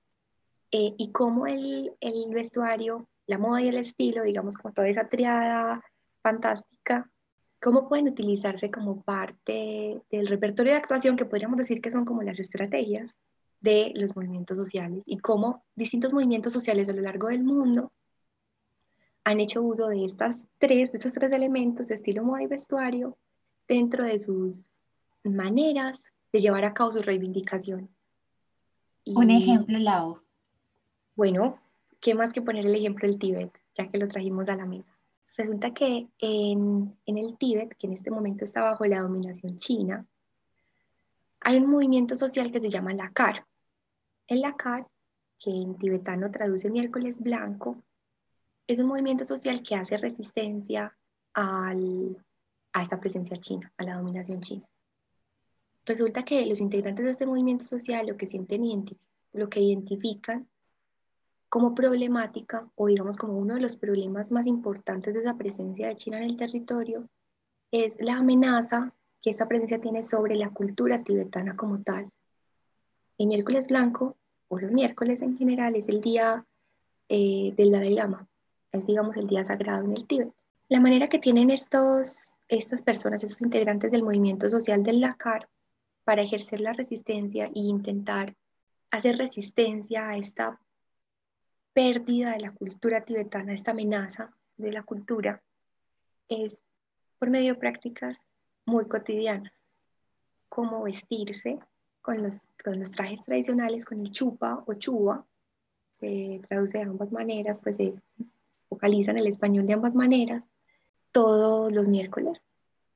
eh, 0.71 0.95
y 0.97 1.13
cómo 1.13 1.47
el, 1.47 1.93
el 2.01 2.35
vestuario, 2.35 3.07
la 3.27 3.39
moda 3.39 3.63
y 3.63 3.69
el 3.69 3.77
estilo, 3.77 4.23
digamos, 4.23 4.57
como 4.57 4.73
toda 4.73 4.89
esa 4.89 5.09
triada 5.09 5.83
fantástica, 6.23 7.11
cómo 7.61 7.89
pueden 7.89 8.09
utilizarse 8.09 8.71
como 8.71 9.03
parte 9.03 10.01
del 10.11 10.27
repertorio 10.27 10.73
de 10.73 10.79
actuación 10.79 11.17
que 11.17 11.27
podríamos 11.27 11.59
decir 11.59 11.81
que 11.81 11.91
son 11.91 12.05
como 12.05 12.23
las 12.23 12.41
estrategias 12.41 13.19
de 13.61 13.93
los 13.95 14.17
movimientos 14.17 14.57
sociales 14.57 15.05
y 15.07 15.19
cómo 15.19 15.65
distintos 15.77 16.13
movimientos 16.13 16.53
sociales 16.53 16.89
a 16.89 16.95
lo 16.95 17.03
largo 17.03 17.29
del 17.29 17.45
mundo 17.45 17.93
han 19.25 19.39
hecho 19.39 19.61
uso 19.63 19.89
de 19.89 20.05
estas 20.05 20.47
tres, 20.59 20.93
de 20.93 20.99
estos 20.99 21.13
tres 21.13 21.33
elementos, 21.33 21.91
estilo, 21.91 22.25
moda 22.25 22.43
y 22.43 22.47
vestuario, 22.47 23.19
dentro 23.69 24.05
de 24.05 24.19
sus 24.19 24.71
maneras 25.23 26.15
de 26.33 26.41
llevar 26.41 26.65
a 26.65 26.73
cabo 26.73 26.91
sus 26.91 27.05
reivindicaciones. 27.05 27.91
Un 29.05 29.31
ejemplo, 29.31 29.79
Lau. 29.79 30.19
Bueno, 31.15 31.61
¿qué 32.01 32.15
más 32.15 32.33
que 32.33 32.41
poner 32.41 32.65
el 32.65 32.75
ejemplo 32.75 33.07
del 33.07 33.19
Tíbet, 33.19 33.53
ya 33.75 33.89
que 33.89 33.99
lo 33.99 34.09
trajimos 34.09 34.49
a 34.49 34.57
la 34.57 34.65
mesa? 34.65 34.97
Resulta 35.41 35.73
que 35.73 36.07
en, 36.19 36.99
en 37.07 37.17
el 37.17 37.39
Tíbet, 37.39 37.75
que 37.79 37.87
en 37.87 37.95
este 37.95 38.11
momento 38.11 38.45
está 38.45 38.61
bajo 38.61 38.85
la 38.85 39.01
dominación 39.01 39.59
china, 39.59 40.07
hay 41.41 41.57
un 41.57 41.71
movimiento 41.71 42.15
social 42.15 42.53
que 42.53 42.61
se 42.61 42.69
llama 42.69 42.93
Lakar. 42.93 43.47
El 44.27 44.43
Lakar, 44.43 44.87
que 45.39 45.51
en 45.51 45.79
tibetano 45.79 46.31
traduce 46.31 46.69
miércoles 46.69 47.21
blanco, 47.21 47.83
es 48.67 48.81
un 48.81 48.89
movimiento 48.89 49.25
social 49.25 49.63
que 49.63 49.77
hace 49.77 49.97
resistencia 49.97 50.95
al, 51.33 52.23
a 52.75 52.83
esta 52.83 53.01
presencia 53.01 53.39
china, 53.39 53.73
a 53.79 53.85
la 53.85 53.97
dominación 53.97 54.43
china. 54.43 54.69
Resulta 55.87 56.23
que 56.23 56.45
los 56.45 56.61
integrantes 56.61 57.07
de 57.07 57.13
este 57.13 57.25
movimiento 57.25 57.65
social 57.65 58.07
lo 58.07 58.19
que 58.19 58.27
sienten 58.27 58.85
lo 59.33 59.49
que 59.49 59.61
identifican 59.61 60.50
como 61.51 61.75
problemática 61.75 62.71
o 62.77 62.87
digamos 62.87 63.17
como 63.17 63.37
uno 63.37 63.55
de 63.55 63.61
los 63.61 63.77
problemas 63.77 64.31
más 64.31 64.47
importantes 64.47 65.15
de 65.15 65.21
esa 65.21 65.37
presencia 65.37 65.89
de 65.89 65.97
China 65.97 66.19
en 66.19 66.31
el 66.31 66.37
territorio 66.37 67.09
es 67.73 68.01
la 68.01 68.17
amenaza 68.17 68.95
que 69.21 69.31
esa 69.31 69.49
presencia 69.49 69.81
tiene 69.81 70.05
sobre 70.05 70.37
la 70.37 70.51
cultura 70.51 71.03
tibetana 71.03 71.57
como 71.57 71.83
tal. 71.83 72.09
El 73.19 73.27
miércoles 73.27 73.67
blanco, 73.67 74.17
o 74.49 74.59
los 74.59 74.73
miércoles 74.73 75.23
en 75.23 75.37
general, 75.37 75.75
es 75.75 75.89
el 75.89 76.01
día 76.01 76.47
eh, 77.09 77.53
del 77.57 77.73
Dalai 77.73 77.95
Lama, 77.95 78.29
es 78.73 78.87
digamos 78.87 79.17
el 79.17 79.27
día 79.27 79.45
sagrado 79.45 79.85
en 79.85 79.93
el 79.93 80.07
Tíbet. 80.07 80.33
La 80.69 80.81
manera 80.81 81.09
que 81.09 81.19
tienen 81.19 81.51
estos, 81.51 82.33
estas 82.49 82.81
personas, 82.81 83.25
esos 83.25 83.43
integrantes 83.43 83.91
del 83.91 84.05
movimiento 84.05 84.49
social 84.49 84.85
del 84.85 85.01
Lakar, 85.01 85.49
para 86.05 86.23
ejercer 86.23 86.61
la 86.61 86.73
resistencia 86.73 87.47
e 87.47 87.53
intentar 87.55 88.37
hacer 88.91 89.19
resistencia 89.19 90.09
a 90.09 90.17
esta 90.17 90.59
pérdida 91.73 92.33
de 92.33 92.41
la 92.41 92.53
cultura 92.53 93.05
tibetana, 93.05 93.53
esta 93.53 93.71
amenaza 93.71 94.35
de 94.57 94.73
la 94.73 94.83
cultura, 94.83 95.43
es 96.29 96.65
por 97.19 97.31
medio 97.31 97.55
de 97.55 97.61
prácticas 97.61 98.19
muy 98.65 98.87
cotidianas, 98.87 99.53
como 100.49 100.83
vestirse 100.83 101.59
con 102.03 102.23
los, 102.23 102.49
con 102.63 102.79
los 102.79 102.91
trajes 102.91 103.23
tradicionales, 103.23 103.85
con 103.85 104.01
el 104.01 104.11
chupa 104.11 104.63
o 104.67 104.75
chuba, 104.75 105.25
se 105.93 106.41
traduce 106.49 106.79
de 106.79 106.85
ambas 106.85 107.13
maneras, 107.13 107.59
pues 107.63 107.77
se 107.77 107.95
vocaliza 108.69 109.11
en 109.11 109.19
el 109.19 109.27
español 109.27 109.67
de 109.67 109.75
ambas 109.75 109.95
maneras, 109.95 110.51
todos 111.13 111.73
los 111.73 111.89
miércoles. 111.89 112.47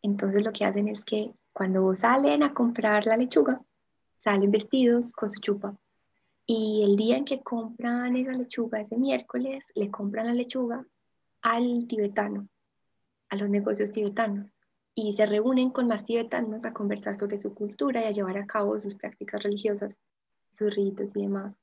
Entonces 0.03 0.43
lo 0.43 0.53
que 0.53 0.65
hacen 0.65 0.89
es 0.89 1.05
que 1.05 1.33
cuando 1.53 1.95
salen 1.95 2.43
a 2.43 2.55
comprar 2.55 3.07
la 3.07 3.17
lechuga, 3.17 3.61
salen 4.23 4.51
vestidos 4.51 5.13
con 5.13 5.29
su 5.29 5.41
chupa 5.41 5.77
y 6.47 6.83
el 6.83 6.97
día 6.97 7.17
en 7.17 7.25
que 7.25 7.43
compran 7.43 8.17
esa 8.17 8.33
lechuga, 8.33 8.81
ese 8.81 8.99
miércoles, 8.99 9.73
le 9.75 9.91
compran 9.91 10.27
la 10.27 10.35
lechuga 10.35 10.87
al 11.41 11.87
tibetano, 11.87 12.49
a 13.31 13.37
los 13.37 13.49
negocios 13.49 13.93
tibetanos. 13.93 14.51
Y 14.95 15.15
se 15.15 15.27
reúnen 15.27 15.71
con 15.71 15.87
más 15.87 16.05
tibetanos 16.05 16.65
a 16.65 16.73
conversar 16.73 17.19
sobre 17.19 17.39
su 17.39 17.55
cultura 17.55 18.03
y 18.03 18.05
a 18.05 18.11
llevar 18.11 18.37
a 18.37 18.47
cabo 18.47 18.79
sus 18.79 18.95
prácticas 18.95 19.43
religiosas, 19.43 19.99
sus 20.57 20.75
ritos 20.75 21.17
y 21.17 21.23
demás. 21.23 21.57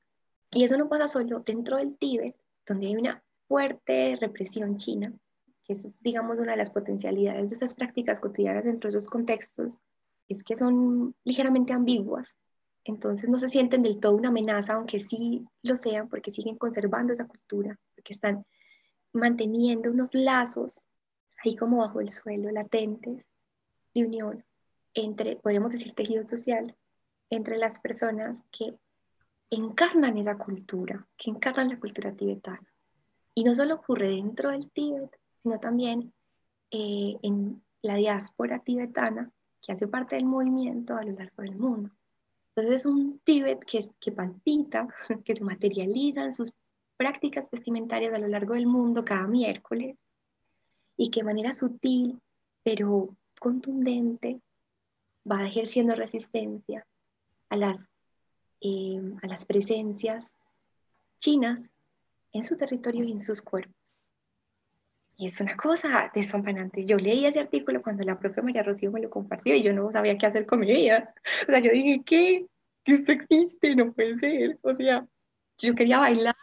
Y 0.50 0.64
eso 0.64 0.76
no 0.76 0.88
pasa 0.88 1.08
solo 1.08 1.40
dentro 1.40 1.76
del 1.76 1.96
Tíbet, 1.96 2.36
donde 2.66 2.88
hay 2.88 2.96
una 2.96 3.22
fuerte 3.48 4.18
represión 4.20 4.76
china, 4.76 5.12
que 5.64 5.74
es, 5.74 6.02
digamos, 6.02 6.38
una 6.38 6.52
de 6.52 6.58
las 6.58 6.70
potencialidades 6.70 7.48
de 7.48 7.54
esas 7.54 7.72
prácticas 7.72 8.20
cotidianas 8.20 8.64
dentro 8.64 8.90
de 8.90 8.98
esos 8.98 9.08
contextos, 9.08 9.78
es 10.28 10.42
que 10.42 10.56
son 10.56 11.14
ligeramente 11.24 11.72
ambiguas 11.72 12.36
entonces 12.84 13.28
no 13.28 13.38
se 13.38 13.48
sienten 13.48 13.82
del 13.82 14.00
todo 14.00 14.14
una 14.14 14.28
amenaza, 14.28 14.74
aunque 14.74 15.00
sí 15.00 15.46
lo 15.62 15.76
sean, 15.76 16.08
porque 16.08 16.30
siguen 16.30 16.56
conservando 16.56 17.12
esa 17.12 17.26
cultura, 17.26 17.78
porque 17.94 18.12
están 18.12 18.44
manteniendo 19.12 19.90
unos 19.90 20.14
lazos 20.14 20.84
ahí 21.44 21.56
como 21.56 21.78
bajo 21.78 22.00
el 22.00 22.10
suelo, 22.10 22.50
latentes, 22.50 23.28
de 23.94 24.04
unión 24.04 24.44
entre, 24.94 25.36
podríamos 25.36 25.72
decir, 25.72 25.92
tejido 25.94 26.22
social, 26.22 26.76
entre 27.30 27.56
las 27.56 27.78
personas 27.78 28.44
que 28.50 28.74
encarnan 29.50 30.18
esa 30.18 30.36
cultura, 30.36 31.06
que 31.16 31.30
encarnan 31.30 31.68
la 31.68 31.80
cultura 31.80 32.12
tibetana. 32.12 32.66
Y 33.34 33.44
no 33.44 33.54
solo 33.54 33.74
ocurre 33.74 34.10
dentro 34.10 34.50
del 34.50 34.70
Tíbet, 34.70 35.18
sino 35.42 35.58
también 35.58 36.12
eh, 36.70 37.16
en 37.22 37.62
la 37.82 37.94
diáspora 37.94 38.58
tibetana, 38.60 39.30
que 39.60 39.72
hace 39.72 39.86
parte 39.86 40.16
del 40.16 40.26
movimiento 40.26 40.94
a 40.94 41.04
lo 41.04 41.12
largo 41.12 41.42
del 41.42 41.56
mundo. 41.56 41.90
Entonces 42.54 42.80
es 42.80 42.86
un 42.86 43.18
Tíbet 43.20 43.64
que, 43.64 43.88
que 43.98 44.12
palpita, 44.12 44.88
que 45.24 45.36
se 45.36 45.44
materializa 45.44 46.24
en 46.24 46.34
sus 46.34 46.52
prácticas 46.96 47.50
vestimentarias 47.50 48.12
a 48.14 48.18
lo 48.18 48.28
largo 48.28 48.54
del 48.54 48.66
mundo 48.66 49.04
cada 49.04 49.26
miércoles 49.26 50.04
y 50.96 51.10
que 51.10 51.20
de 51.20 51.24
manera 51.24 51.52
sutil 51.52 52.20
pero 52.62 53.16
contundente 53.40 54.40
va 55.28 55.46
ejerciendo 55.46 55.94
resistencia 55.94 56.86
a 57.48 57.56
las, 57.56 57.88
em, 58.60 59.18
a 59.22 59.26
las 59.26 59.44
presencias 59.44 60.32
chinas 61.18 61.70
en 62.32 62.42
su 62.42 62.56
territorio 62.56 63.04
y 63.04 63.12
en 63.12 63.18
sus 63.18 63.42
cuerpos. 63.42 63.81
Y 65.16 65.26
es 65.26 65.40
una 65.40 65.56
cosa 65.56 66.10
despampanante. 66.14 66.84
Yo 66.84 66.96
leí 66.96 67.26
ese 67.26 67.40
artículo 67.40 67.82
cuando 67.82 68.04
la 68.04 68.18
propia 68.18 68.42
María 68.42 68.62
Rocío 68.62 68.90
me 68.90 69.00
lo 69.00 69.10
compartió 69.10 69.54
y 69.54 69.62
yo 69.62 69.72
no 69.72 69.90
sabía 69.92 70.16
qué 70.16 70.26
hacer 70.26 70.46
con 70.46 70.60
mi 70.60 70.66
vida. 70.66 71.14
O 71.42 71.50
sea, 71.50 71.60
yo 71.60 71.70
dije, 71.70 72.02
¿qué? 72.04 72.46
Esto 72.84 73.12
existe, 73.12 73.76
no 73.76 73.92
puede 73.92 74.18
ser. 74.18 74.58
O 74.62 74.74
sea, 74.74 75.06
yo 75.58 75.74
quería 75.74 76.00
bailar, 76.00 76.34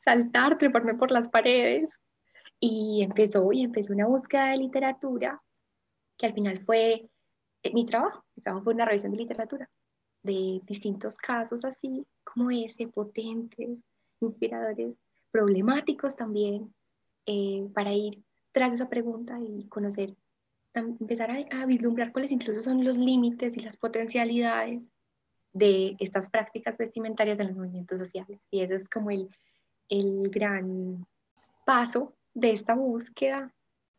saltar, 0.00 0.58
treparme 0.58 0.94
por 0.94 1.10
las 1.10 1.28
paredes. 1.28 1.88
Y 2.60 3.02
empezó, 3.02 3.48
y 3.52 3.64
empezó 3.64 3.92
una 3.92 4.06
búsqueda 4.06 4.50
de 4.50 4.58
literatura 4.58 5.42
que 6.16 6.26
al 6.26 6.34
final 6.34 6.60
fue 6.64 7.08
eh, 7.62 7.72
mi 7.72 7.86
trabajo. 7.86 8.24
Mi 8.36 8.42
trabajo 8.42 8.64
fue 8.64 8.74
una 8.74 8.84
revisión 8.84 9.12
de 9.12 9.18
literatura 9.18 9.70
de 10.22 10.60
distintos 10.64 11.18
casos 11.18 11.64
así 11.64 12.06
como 12.24 12.50
ese, 12.50 12.88
potentes, 12.88 13.78
inspiradores, 14.20 15.00
problemáticos 15.30 16.16
también, 16.16 16.74
eh, 17.30 17.68
para 17.74 17.92
ir 17.92 18.24
tras 18.52 18.72
esa 18.72 18.88
pregunta 18.88 19.38
y 19.38 19.66
conocer, 19.68 20.16
empezar 20.72 21.30
a, 21.30 21.66
vislumbrar 21.66 22.10
cuáles 22.10 22.32
incluso 22.32 22.62
son 22.62 22.82
los 22.84 22.96
límites 22.96 23.54
y 23.58 23.60
las 23.60 23.76
potencialidades 23.76 24.90
de 25.52 25.94
estas 25.98 26.30
prácticas 26.30 26.78
vestimentarias 26.78 27.38
en 27.38 27.48
los 27.48 27.56
movimientos 27.56 27.98
sociales. 27.98 28.40
Y 28.50 28.60
ese 28.60 28.76
es 28.76 28.88
como 28.88 29.10
el, 29.10 29.28
el 29.90 30.30
gran 30.30 31.06
paso 31.66 32.14
de 32.32 32.52
esta 32.52 32.74
búsqueda 32.74 33.52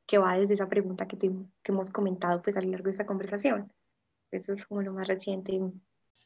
que 0.07 0.17
va 0.17 0.39
desde 0.39 0.55
esa 0.55 0.67
pregunta 0.67 1.07
que, 1.07 1.19
que 1.19 1.71
hemos 1.71 1.91
comentado 1.91 2.41
pues 2.41 2.57
a 2.57 2.61
lo 2.61 2.71
largo 2.71 2.86
de 2.86 2.91
esta 2.91 3.05
conversación. 3.05 3.71
Eso 4.32 4.53
es 4.53 4.65
como 4.65 4.82
lo 4.82 4.93
más 4.93 5.07
reciente. 5.07 5.61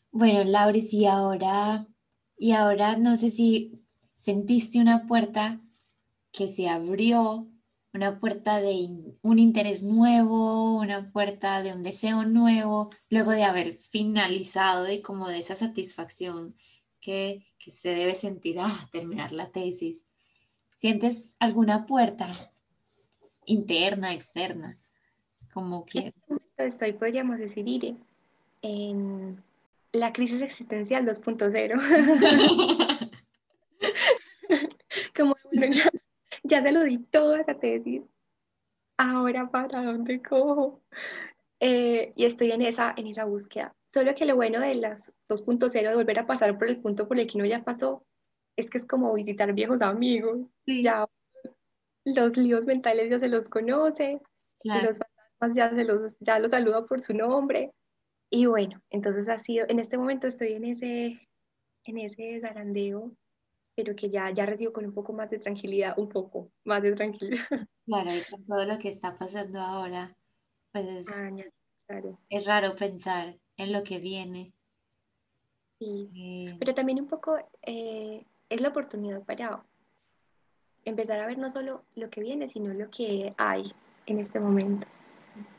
Bueno, 0.09 0.45
Laura, 0.45 0.77
y 0.77 1.05
ahora, 1.05 1.85
y 2.37 2.53
ahora 2.53 2.95
no 2.95 3.17
sé 3.17 3.29
si 3.29 3.83
sentiste 4.15 4.79
una 4.79 5.05
puerta 5.05 5.59
que 6.33 6.49
se 6.49 6.67
abrió, 6.67 7.47
una 7.93 8.19
puerta 8.19 8.59
de 8.59 8.89
un 9.21 9.37
interés 9.37 9.83
nuevo, 9.83 10.79
una 10.79 11.11
puerta 11.11 11.61
de 11.61 11.73
un 11.73 11.83
deseo 11.83 12.23
nuevo, 12.23 12.89
luego 13.09 13.29
de 13.31 13.43
haber 13.43 13.75
finalizado 13.75 14.91
y 14.91 15.03
como 15.03 15.29
de 15.29 15.37
esa 15.37 15.55
satisfacción 15.55 16.55
que, 16.99 17.45
que 17.59 17.69
se 17.69 17.89
debe 17.89 18.15
sentir 18.15 18.59
a 18.59 18.65
ah, 18.65 18.89
terminar 18.91 19.31
la 19.31 19.51
tesis. 19.51 20.07
¿Sientes 20.75 21.37
alguna 21.39 21.85
puerta 21.85 22.31
interna, 23.45 24.13
externa? 24.13 24.75
Como 25.53 25.85
que... 25.85 26.15
Estoy, 26.57 26.93
podríamos 26.93 27.37
decir, 27.37 27.67
Ire, 27.67 27.95
en 28.63 29.43
la 29.91 30.11
crisis 30.13 30.41
existencial 30.41 31.05
2.0. 31.05 33.09
Como 35.15 35.35
bueno, 35.43 35.67
ya, 35.67 35.91
ya 36.43 36.61
se 36.61 36.71
lo 36.71 36.83
di 36.83 36.97
toda 36.97 37.41
esa 37.41 37.55
tesis. 37.55 38.03
Ahora, 38.97 39.49
¿para 39.49 39.81
dónde 39.81 40.21
cojo? 40.21 40.81
Eh, 41.59 42.11
y 42.15 42.25
estoy 42.25 42.51
en 42.51 42.61
esa, 42.61 42.93
en 42.97 43.07
esa 43.07 43.25
búsqueda. 43.25 43.75
Solo 43.93 44.13
que 44.15 44.25
lo 44.25 44.35
bueno 44.35 44.59
de 44.59 44.75
las 44.75 45.13
2.0, 45.29 45.89
de 45.89 45.95
volver 45.95 46.19
a 46.19 46.27
pasar 46.27 46.57
por 46.57 46.67
el 46.67 46.81
punto 46.81 47.07
por 47.07 47.17
el 47.17 47.27
que 47.27 47.37
uno 47.37 47.45
ya 47.45 47.63
pasó, 47.63 48.05
es 48.57 48.69
que 48.69 48.77
es 48.77 48.85
como 48.85 49.13
visitar 49.13 49.53
viejos 49.53 49.81
amigos. 49.81 50.39
Ya 50.65 51.07
los 52.05 52.37
líos 52.37 52.65
mentales 52.65 53.09
ya 53.09 53.19
se 53.19 53.29
los 53.29 53.49
conoce, 53.49 54.19
los 54.63 54.99
fantasmas 54.99 55.55
ya, 55.55 55.75
se 55.75 55.83
los, 55.85 56.15
ya 56.19 56.39
los 56.39 56.51
saluda 56.51 56.85
por 56.85 57.01
su 57.01 57.13
nombre. 57.13 57.71
Y 58.29 58.45
bueno, 58.47 58.81
entonces 58.89 59.29
ha 59.29 59.39
sido, 59.39 59.65
en 59.69 59.79
este 59.79 59.97
momento 59.97 60.27
estoy 60.27 60.53
en 60.53 60.65
ese, 60.65 61.29
en 61.85 61.97
ese 61.97 62.39
zarandeo, 62.41 63.15
pero 63.75 63.95
que 63.95 64.09
ya, 64.09 64.31
ya 64.31 64.45
recibo 64.45 64.73
con 64.73 64.85
un 64.85 64.93
poco 64.93 65.13
más 65.13 65.29
de 65.29 65.39
tranquilidad, 65.39 65.97
un 65.97 66.09
poco 66.09 66.51
más 66.63 66.81
de 66.81 66.93
tranquilidad. 66.93 67.43
Claro, 67.85 68.15
y 68.15 68.23
con 68.31 68.45
todo 68.45 68.63
lo 68.63 68.79
que 68.79 68.87
está 68.87 69.17
pasando 69.17 69.59
ahora, 69.59 70.15
pues 70.71 70.85
es, 70.85 71.09
ah, 71.09 71.29
claro. 71.85 72.17
es 72.29 72.45
raro 72.45 72.77
pensar 72.77 73.37
en 73.57 73.73
lo 73.73 73.83
que 73.83 73.99
viene. 73.99 74.53
Sí, 75.79 76.07
eh, 76.15 76.55
pero 76.59 76.73
también 76.73 77.01
un 77.01 77.07
poco 77.07 77.37
eh, 77.61 78.25
es 78.47 78.61
la 78.61 78.69
oportunidad 78.69 79.21
para 79.23 79.65
empezar 80.85 81.19
a 81.19 81.27
ver 81.27 81.37
no 81.37 81.49
solo 81.49 81.83
lo 81.95 82.09
que 82.09 82.21
viene, 82.21 82.47
sino 82.47 82.73
lo 82.73 82.89
que 82.89 83.33
hay 83.37 83.73
en 84.05 84.19
este 84.19 84.39
momento. 84.39 84.87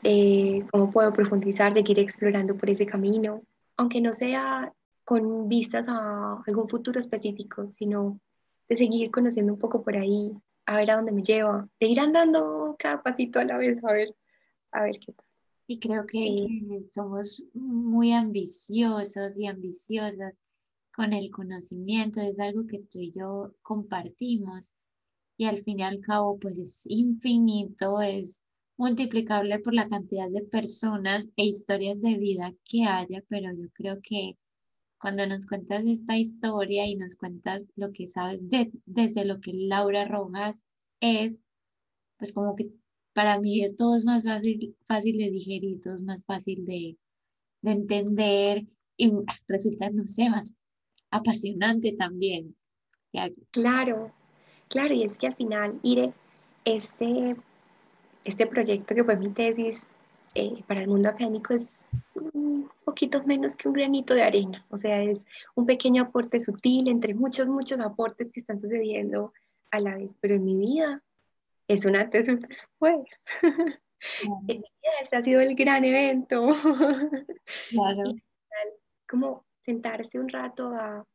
Eh, 0.03 0.65
cómo 0.71 0.91
puedo 0.91 1.11
profundizar, 1.13 1.75
seguir 1.75 1.99
explorando 1.99 2.55
por 2.55 2.69
ese 2.71 2.85
camino, 2.85 3.43
aunque 3.77 4.01
no 4.01 4.13
sea 4.13 4.73
con 5.05 5.47
vistas 5.47 5.87
a 5.87 6.41
algún 6.45 6.67
futuro 6.67 6.99
específico, 6.99 7.71
sino 7.71 8.19
de 8.67 8.75
seguir 8.75 9.11
conociendo 9.11 9.53
un 9.53 9.59
poco 9.59 9.83
por 9.83 9.95
ahí, 9.95 10.31
a 10.65 10.77
ver 10.77 10.91
a 10.91 10.95
dónde 10.95 11.11
me 11.11 11.21
lleva, 11.21 11.69
de 11.79 11.87
ir 11.87 11.99
andando 11.99 12.75
cada 12.79 13.03
pasito 13.03 13.39
a 13.39 13.45
la 13.45 13.57
vez, 13.57 13.83
a 13.83 13.93
ver, 13.93 14.15
a 14.71 14.83
ver 14.83 14.99
qué 14.99 15.13
tal. 15.13 15.25
Y 15.67 15.79
creo 15.79 16.05
que 16.05 16.47
somos 16.91 17.43
muy 17.53 18.13
ambiciosos 18.13 19.37
y 19.37 19.47
ambiciosas 19.47 20.33
con 20.93 21.13
el 21.13 21.29
conocimiento, 21.31 22.21
es 22.21 22.39
algo 22.39 22.65
que 22.67 22.79
tú 22.79 22.99
y 22.99 23.11
yo 23.11 23.53
compartimos 23.61 24.73
y 25.37 25.45
al 25.45 25.59
fin 25.63 25.79
y 25.79 25.83
al 25.83 25.99
cabo 25.99 26.39
pues 26.39 26.57
es 26.57 26.85
infinito, 26.87 28.01
es 28.01 28.43
multiplicable 28.77 29.59
por 29.59 29.73
la 29.73 29.87
cantidad 29.87 30.29
de 30.29 30.43
personas 30.43 31.29
e 31.35 31.45
historias 31.45 32.01
de 32.01 32.15
vida 32.15 32.53
que 32.63 32.85
haya, 32.85 33.23
pero 33.29 33.53
yo 33.53 33.69
creo 33.73 33.99
que 34.01 34.37
cuando 35.05 35.27
nos 35.27 35.45
cuentas 35.45 35.85
esta 35.85 36.17
historia 36.17 36.87
y 36.87 36.95
nos 36.95 37.15
cuentas 37.15 37.69
lo 37.75 37.91
que 37.91 38.07
sabes 38.07 38.49
de, 38.49 38.71
desde 38.87 39.23
lo 39.23 39.39
que 39.39 39.53
Laura 39.53 40.07
Rojas 40.07 40.63
es, 40.99 41.43
pues 42.17 42.33
como 42.33 42.55
que 42.55 42.71
para 43.13 43.39
mí 43.39 43.63
todo 43.77 43.95
es 43.97 44.03
más 44.03 44.23
fácil, 44.23 44.75
fácil 44.87 45.19
de 45.19 45.29
digerir, 45.29 45.79
todo 45.79 45.93
es 45.93 46.01
más 46.01 46.23
fácil 46.25 46.65
de, 46.65 46.97
de 47.61 47.71
entender 47.71 48.65
y 48.97 49.11
resulta, 49.47 49.91
no 49.91 50.07
sé, 50.07 50.27
más 50.27 50.55
apasionante 51.11 51.93
también. 51.93 52.55
Claro, 53.51 54.11
claro, 54.69 54.95
y 54.95 55.03
es 55.03 55.19
que 55.19 55.27
al 55.27 55.35
final, 55.35 55.79
Ire, 55.83 56.15
este, 56.65 57.35
este 58.23 58.47
proyecto 58.47 58.95
que 58.95 59.03
fue 59.03 59.17
mi 59.17 59.29
tesis 59.29 59.85
eh, 60.35 60.63
para 60.67 60.81
el 60.81 60.87
mundo 60.87 61.09
académico 61.09 61.53
es 61.53 61.87
un 62.13 62.69
poquito 62.83 63.23
menos 63.23 63.55
que 63.55 63.67
un 63.67 63.73
granito 63.73 64.13
de 64.13 64.23
arena, 64.23 64.65
o 64.69 64.77
sea, 64.77 65.01
es 65.01 65.19
un 65.55 65.65
pequeño 65.65 66.03
aporte 66.03 66.39
sutil 66.39 66.87
entre 66.87 67.13
muchos, 67.13 67.49
muchos 67.49 67.79
aportes 67.79 68.31
que 68.31 68.39
están 68.39 68.59
sucediendo 68.59 69.33
a 69.71 69.79
la 69.79 69.95
vez, 69.95 70.15
pero 70.19 70.35
en 70.35 70.45
mi 70.45 70.55
vida 70.55 71.01
es 71.67 71.85
un 71.85 71.95
antes 71.95 72.27
y 72.27 72.31
un 72.31 72.41
después. 72.41 73.05
en 74.21 74.45
mi 74.45 74.57
vida 74.57 74.93
este 75.01 75.15
ha 75.15 75.23
sido 75.23 75.41
el 75.41 75.55
gran 75.55 75.83
evento. 75.83 76.53
Claro. 77.69 78.03
como 79.09 79.45
sentarse 79.61 80.19
un 80.19 80.29
rato 80.29 80.69
a 80.69 81.05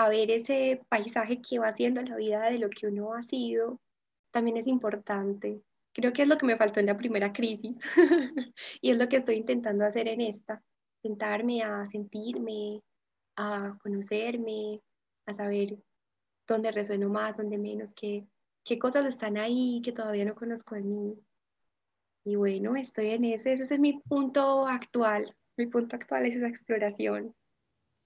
a 0.00 0.08
ver 0.08 0.30
ese 0.30 0.80
paisaje 0.88 1.42
que 1.42 1.58
va 1.58 1.68
haciendo 1.68 2.00
la 2.00 2.16
vida 2.16 2.48
de 2.48 2.58
lo 2.58 2.70
que 2.70 2.86
uno 2.86 3.12
ha 3.12 3.22
sido, 3.22 3.78
también 4.30 4.56
es 4.56 4.66
importante. 4.66 5.60
Creo 5.92 6.12
que 6.12 6.22
es 6.22 6.28
lo 6.28 6.38
que 6.38 6.46
me 6.46 6.56
faltó 6.56 6.80
en 6.80 6.86
la 6.86 6.96
primera 6.96 7.32
crisis 7.32 7.76
y 8.80 8.90
es 8.90 8.98
lo 8.98 9.08
que 9.08 9.16
estoy 9.16 9.36
intentando 9.36 9.84
hacer 9.84 10.08
en 10.08 10.20
esta, 10.20 10.62
sentarme 11.02 11.62
a 11.62 11.88
sentirme, 11.88 12.80
a 13.36 13.76
conocerme, 13.82 14.80
a 15.26 15.34
saber 15.34 15.78
dónde 16.46 16.72
resueno 16.72 17.08
más, 17.08 17.36
dónde 17.36 17.58
menos, 17.58 17.94
qué, 17.94 18.26
qué 18.64 18.78
cosas 18.78 19.04
están 19.04 19.36
ahí 19.36 19.80
que 19.82 19.92
todavía 19.92 20.24
no 20.24 20.34
conozco 20.34 20.74
de 20.74 20.82
mí. 20.82 21.18
Y 22.24 22.36
bueno, 22.36 22.76
estoy 22.76 23.10
en 23.10 23.24
ese, 23.24 23.52
ese 23.52 23.64
es 23.64 23.80
mi 23.80 23.94
punto 24.00 24.66
actual. 24.66 25.34
Mi 25.56 25.66
punto 25.66 25.96
actual 25.96 26.26
es 26.26 26.36
esa 26.36 26.48
exploración. 26.48 27.34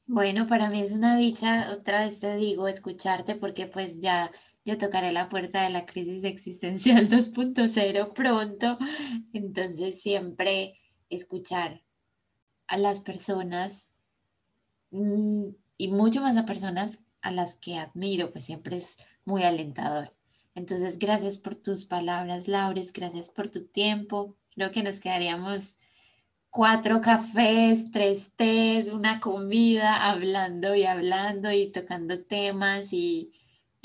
Bueno, 0.07 0.47
para 0.47 0.69
mí 0.71 0.83
es 0.83 0.93
una 0.93 1.17
dicha, 1.17 1.73
otra 1.73 2.05
vez 2.05 2.21
te 2.21 2.37
digo, 2.37 2.69
escucharte 2.69 3.37
porque 3.37 3.67
pues 3.67 4.01
ya 4.01 4.31
yo 4.65 4.79
tocaré 4.79 5.13
la 5.13 5.29
puerta 5.29 5.63
de 5.63 5.71
la 5.71 5.87
crisis 5.87 6.25
existencial 6.25 7.09
2.0 7.11 8.13
pronto, 8.13 8.79
entonces 9.33 10.01
siempre 10.01 10.81
escuchar 11.11 11.83
a 12.67 12.79
las 12.79 13.01
personas 13.01 13.89
mm, 14.91 15.49
y 15.77 15.89
mucho 15.89 16.21
más 16.23 16.37
a 16.37 16.47
personas 16.47 17.05
a 17.21 17.31
las 17.31 17.57
que 17.57 17.79
admiro, 17.79 18.33
pues 18.33 18.45
siempre 18.45 18.77
es 18.77 18.97
muy 19.25 19.43
alentador. 19.43 20.15
Entonces, 20.55 20.99
gracias 20.99 21.39
por 21.39 21.57
tus 21.57 21.85
palabras, 21.85 22.47
Laures, 22.47 22.93
gracias 22.93 23.29
por 23.29 23.49
tu 23.49 23.67
tiempo. 23.67 24.37
Creo 24.55 24.71
que 24.71 24.83
nos 24.83 25.01
quedaríamos 25.01 25.79
cuatro 26.51 27.01
cafés, 27.01 27.91
tres 27.91 28.33
tés, 28.37 28.89
una 28.89 29.19
comida, 29.19 30.09
hablando 30.09 30.75
y 30.77 30.85
hablando 30.85 31.51
y 31.51 31.73
tocando 31.73 32.23
temas 32.23 32.93
y 32.93 33.33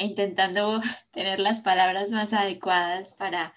intentando 0.04 0.82
tener 1.12 1.40
las 1.40 1.62
palabras 1.62 2.12
más 2.12 2.34
adecuadas 2.34 3.14
para 3.14 3.54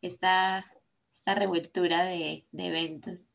esta, 0.00 0.64
esta 1.12 1.34
revoltura 1.34 2.04
de, 2.04 2.46
de 2.52 2.66
eventos. 2.66 3.28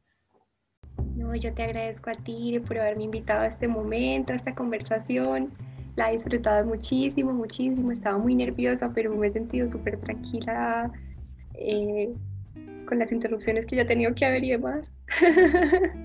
No, 1.15 1.35
yo 1.35 1.53
te 1.53 1.63
agradezco 1.63 2.09
a 2.09 2.13
ti 2.13 2.59
por 2.59 2.77
haberme 2.77 3.05
invitado 3.05 3.41
a 3.41 3.47
este 3.47 3.67
momento, 3.67 4.33
a 4.33 4.35
esta 4.35 4.53
conversación. 4.53 5.51
La 5.95 6.09
he 6.09 6.13
disfrutado 6.13 6.63
muchísimo, 6.65 7.33
muchísimo. 7.33 7.91
Estaba 7.91 8.17
muy 8.17 8.35
nerviosa, 8.35 8.91
pero 8.93 9.15
me 9.15 9.27
he 9.27 9.29
sentido 9.31 9.67
súper 9.67 9.99
tranquila. 9.99 10.91
Eh, 11.55 12.13
con 12.87 12.97
las 12.97 13.11
interrupciones 13.11 13.65
que 13.65 13.75
ya 13.75 13.83
he 13.83 13.85
tenido 13.85 14.15
que 14.15 14.25
haber 14.25 14.43
y 14.43 14.51
demás. 14.51 14.89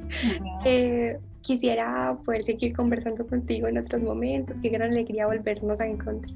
Eh, 0.64 1.18
quisiera 1.43 2.16
poder 2.24 2.45
seguir 2.45 2.74
conversando 2.74 3.26
contigo 3.26 3.68
en 3.68 3.78
otros 3.78 4.03
momentos. 4.03 4.61
Qué 4.61 4.68
gran 4.70 4.93
alegría 4.93 5.26
volvernos 5.26 5.80
a 5.80 5.86
encontrar. 5.86 6.34